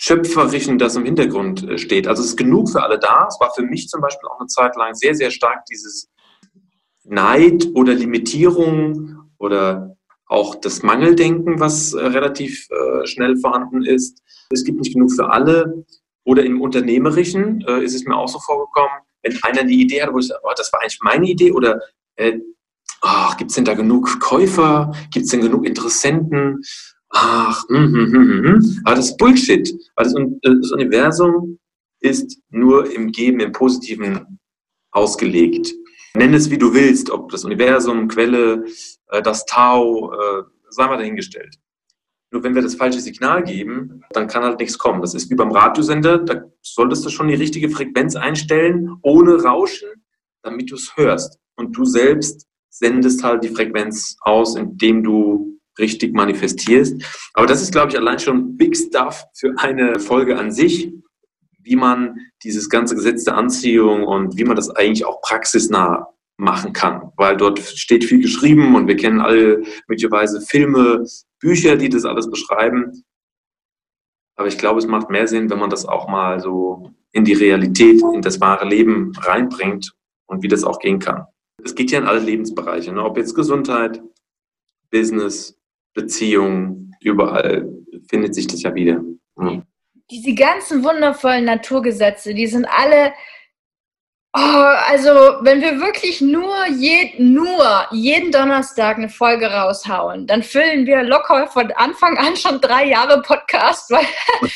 [0.00, 2.06] Schöpferischen, das im Hintergrund äh, steht.
[2.06, 3.26] Also es ist genug für alle da.
[3.28, 6.08] Es war für mich zum Beispiel auch eine Zeit lang sehr, sehr stark dieses
[7.02, 9.97] Neid oder Limitierung oder
[10.28, 14.22] auch das Mangeldenken, was äh, relativ äh, schnell vorhanden ist.
[14.50, 15.84] Es gibt nicht genug für alle.
[16.24, 18.90] Oder im Unternehmerischen äh, ist es mir auch so vorgekommen,
[19.22, 21.80] wenn einer eine Idee hat, wo ich sage, oh, das war eigentlich meine Idee oder
[22.16, 22.38] äh,
[23.02, 24.92] oh, gibt es denn da genug Käufer?
[25.10, 26.62] Gibt es denn genug Interessenten?
[27.10, 28.80] Ach, hm, hm, hm, hm, hm.
[28.84, 29.72] aber das ist Bullshit.
[29.96, 30.04] Weil
[30.42, 31.58] das Universum
[32.00, 34.38] ist nur im Geben, im Positiven
[34.90, 35.72] ausgelegt.
[36.14, 38.64] Nenn es wie du willst, ob das Universum, Quelle,
[39.08, 41.56] äh, das Tau, äh, sei mal dahingestellt.
[42.30, 45.00] Nur wenn wir das falsche Signal geben, dann kann halt nichts kommen.
[45.00, 49.88] Das ist wie beim Radiosender, da solltest du schon die richtige Frequenz einstellen, ohne Rauschen,
[50.42, 51.38] damit du es hörst.
[51.56, 57.02] Und du selbst sendest halt die Frequenz aus, indem du richtig manifestierst.
[57.34, 60.92] Aber das ist, glaube ich, allein schon Big Stuff für eine Folge an sich,
[61.58, 66.72] wie man dieses ganze Gesetz der Anziehung und wie man das eigentlich auch praxisnah machen
[66.72, 71.04] kann, weil dort steht viel geschrieben und wir kennen alle möglicherweise Filme,
[71.40, 73.04] Bücher, die das alles beschreiben.
[74.36, 77.34] Aber ich glaube, es macht mehr Sinn, wenn man das auch mal so in die
[77.34, 79.92] Realität, in das wahre Leben reinbringt
[80.26, 81.26] und wie das auch gehen kann.
[81.64, 83.02] Es geht ja in alle Lebensbereiche, ne?
[83.02, 84.00] ob jetzt Gesundheit,
[84.90, 85.58] Business,
[85.92, 87.68] Beziehungen, überall
[88.08, 89.02] findet sich das ja wieder.
[89.40, 89.62] Ja.
[90.10, 93.12] Diese ganzen wundervollen Naturgesetze, die sind alle
[94.36, 100.84] Oh, also, wenn wir wirklich nur, je, nur jeden Donnerstag eine Folge raushauen, dann füllen
[100.84, 104.04] wir locker von Anfang an schon drei Jahre Podcast, weil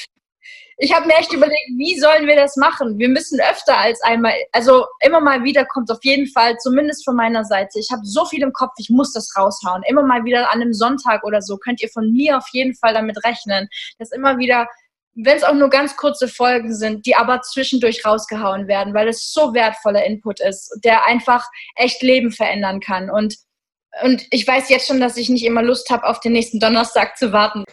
[0.76, 2.98] ich habe mir echt überlegt, wie sollen wir das machen?
[2.98, 7.16] Wir müssen öfter als einmal, also immer mal wieder kommt auf jeden Fall, zumindest von
[7.16, 7.78] meiner Seite.
[7.78, 9.82] Ich habe so viel im Kopf, ich muss das raushauen.
[9.88, 12.92] Immer mal wieder an einem Sonntag oder so könnt ihr von mir auf jeden Fall
[12.92, 14.68] damit rechnen, dass immer wieder
[15.14, 19.32] wenn es auch nur ganz kurze Folgen sind, die aber zwischendurch rausgehauen werden, weil es
[19.32, 21.46] so wertvoller Input ist, der einfach
[21.76, 23.10] echt Leben verändern kann.
[23.10, 23.36] Und,
[24.02, 27.18] und ich weiß jetzt schon, dass ich nicht immer Lust habe, auf den nächsten Donnerstag
[27.18, 27.64] zu warten.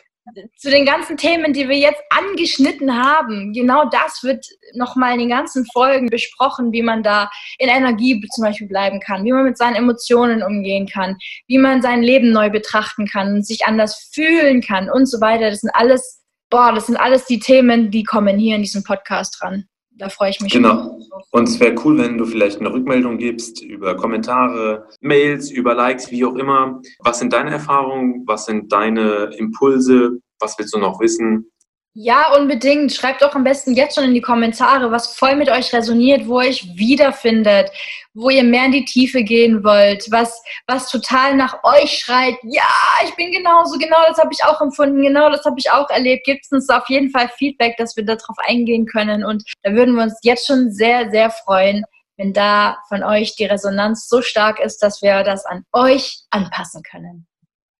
[0.57, 5.29] Zu den ganzen Themen, die wir jetzt angeschnitten haben, genau das wird nochmal in den
[5.29, 9.57] ganzen Folgen besprochen, wie man da in Energie zum Beispiel bleiben kann, wie man mit
[9.57, 11.17] seinen Emotionen umgehen kann,
[11.47, 15.49] wie man sein Leben neu betrachten kann, sich anders fühlen kann und so weiter.
[15.49, 16.19] Das sind alles
[16.49, 19.65] boah, das sind alles die Themen, die kommen hier in diesem Podcast dran.
[19.91, 20.53] Da freue ich mich.
[20.53, 20.97] Genau.
[21.31, 26.09] Und es wäre cool, wenn du vielleicht eine Rückmeldung gibst über Kommentare, Mails, über Likes,
[26.09, 26.81] wie auch immer.
[26.99, 28.23] Was sind deine Erfahrungen?
[28.25, 30.19] Was sind deine Impulse?
[30.39, 31.51] Was willst du noch wissen?
[31.95, 32.93] Ja, unbedingt.
[32.93, 36.39] Schreibt doch am besten jetzt schon in die Kommentare, was voll mit euch resoniert, wo
[36.39, 37.71] ihr euch wiederfindet,
[38.13, 42.35] wo ihr mehr in die Tiefe gehen wollt, was, was total nach euch schreit.
[42.43, 42.69] Ja,
[43.03, 46.25] ich bin genauso, genau das habe ich auch empfunden, genau das habe ich auch erlebt.
[46.25, 49.25] Gibt es uns auf jeden Fall Feedback, dass wir darauf eingehen können.
[49.25, 51.83] Und da würden wir uns jetzt schon sehr, sehr freuen,
[52.17, 56.83] wenn da von euch die Resonanz so stark ist, dass wir das an euch anpassen
[56.83, 57.25] können.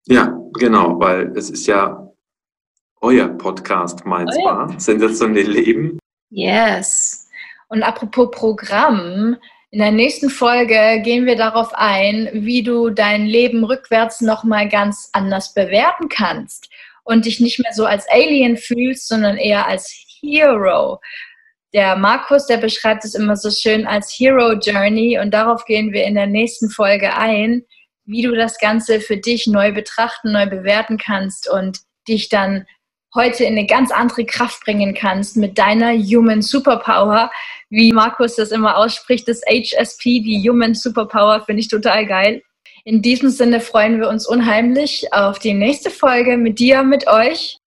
[0.07, 2.08] Ja, genau, weil es ist ja
[3.01, 4.45] euer Podcast meins oh, ja.
[4.45, 4.79] war.
[4.79, 5.99] Sensationell Leben.
[6.29, 7.27] Yes.
[7.67, 9.37] Und apropos Programm,
[9.71, 15.09] in der nächsten Folge gehen wir darauf ein, wie du dein Leben rückwärts nochmal ganz
[15.13, 16.69] anders bewerten kannst
[17.03, 19.91] und dich nicht mehr so als Alien fühlst, sondern eher als
[20.21, 20.99] Hero.
[21.73, 26.03] Der Markus, der beschreibt es immer so schön als Hero Journey und darauf gehen wir
[26.05, 27.63] in der nächsten Folge ein,
[28.05, 31.77] wie du das Ganze für dich neu betrachten, neu bewerten kannst und
[32.07, 32.65] dich dann
[33.15, 37.31] heute in eine ganz andere Kraft bringen kannst mit deiner Human Superpower,
[37.69, 42.41] wie Markus das immer ausspricht, das HSP, die Human Superpower, finde ich total geil.
[42.85, 47.57] In diesem Sinne freuen wir uns unheimlich auf die nächste Folge mit dir, mit euch.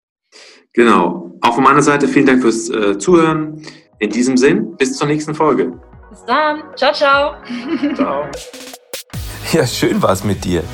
[0.72, 1.32] Genau.
[1.42, 3.62] Auch von meiner Seite vielen Dank fürs äh, Zuhören.
[3.98, 5.78] In diesem Sinn, bis zur nächsten Folge.
[6.10, 6.62] Bis dann.
[6.76, 7.34] Ciao, ciao.
[7.94, 8.24] Ciao.
[9.52, 10.64] Ja, schön war es mit dir.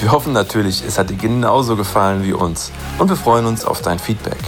[0.00, 3.82] Wir hoffen natürlich, es hat dir genauso gefallen wie uns und wir freuen uns auf
[3.82, 4.38] dein Feedback.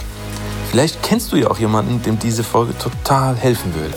[0.69, 3.93] Vielleicht kennst du ja auch jemanden, dem diese Folge total helfen würde.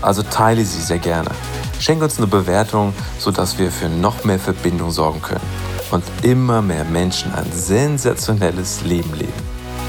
[0.00, 1.30] Also teile sie sehr gerne.
[1.80, 5.40] Schenk uns eine Bewertung, sodass wir für noch mehr Verbindung sorgen können
[5.90, 9.32] und immer mehr Menschen ein sensationelles Leben leben.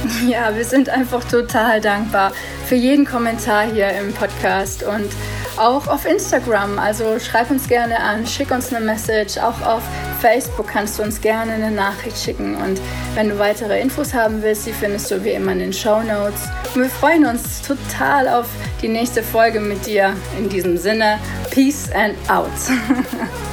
[0.28, 2.34] Ja, wir sind einfach total dankbar
[2.66, 5.10] für jeden Kommentar hier im Podcast und
[5.58, 6.80] auch auf Instagram.
[6.80, 9.38] Also schreib uns gerne an, schick uns eine Message.
[9.38, 9.82] Auch auf
[10.22, 12.56] Facebook kannst du uns gerne eine Nachricht schicken.
[12.56, 12.80] Und
[13.16, 16.48] wenn du weitere Infos haben willst, die findest du wie immer in den Show Notes.
[16.74, 18.48] Und wir freuen uns total auf
[18.82, 20.14] die nächste Folge mit dir.
[20.38, 21.20] In diesem Sinne,
[21.52, 22.50] Peace and out.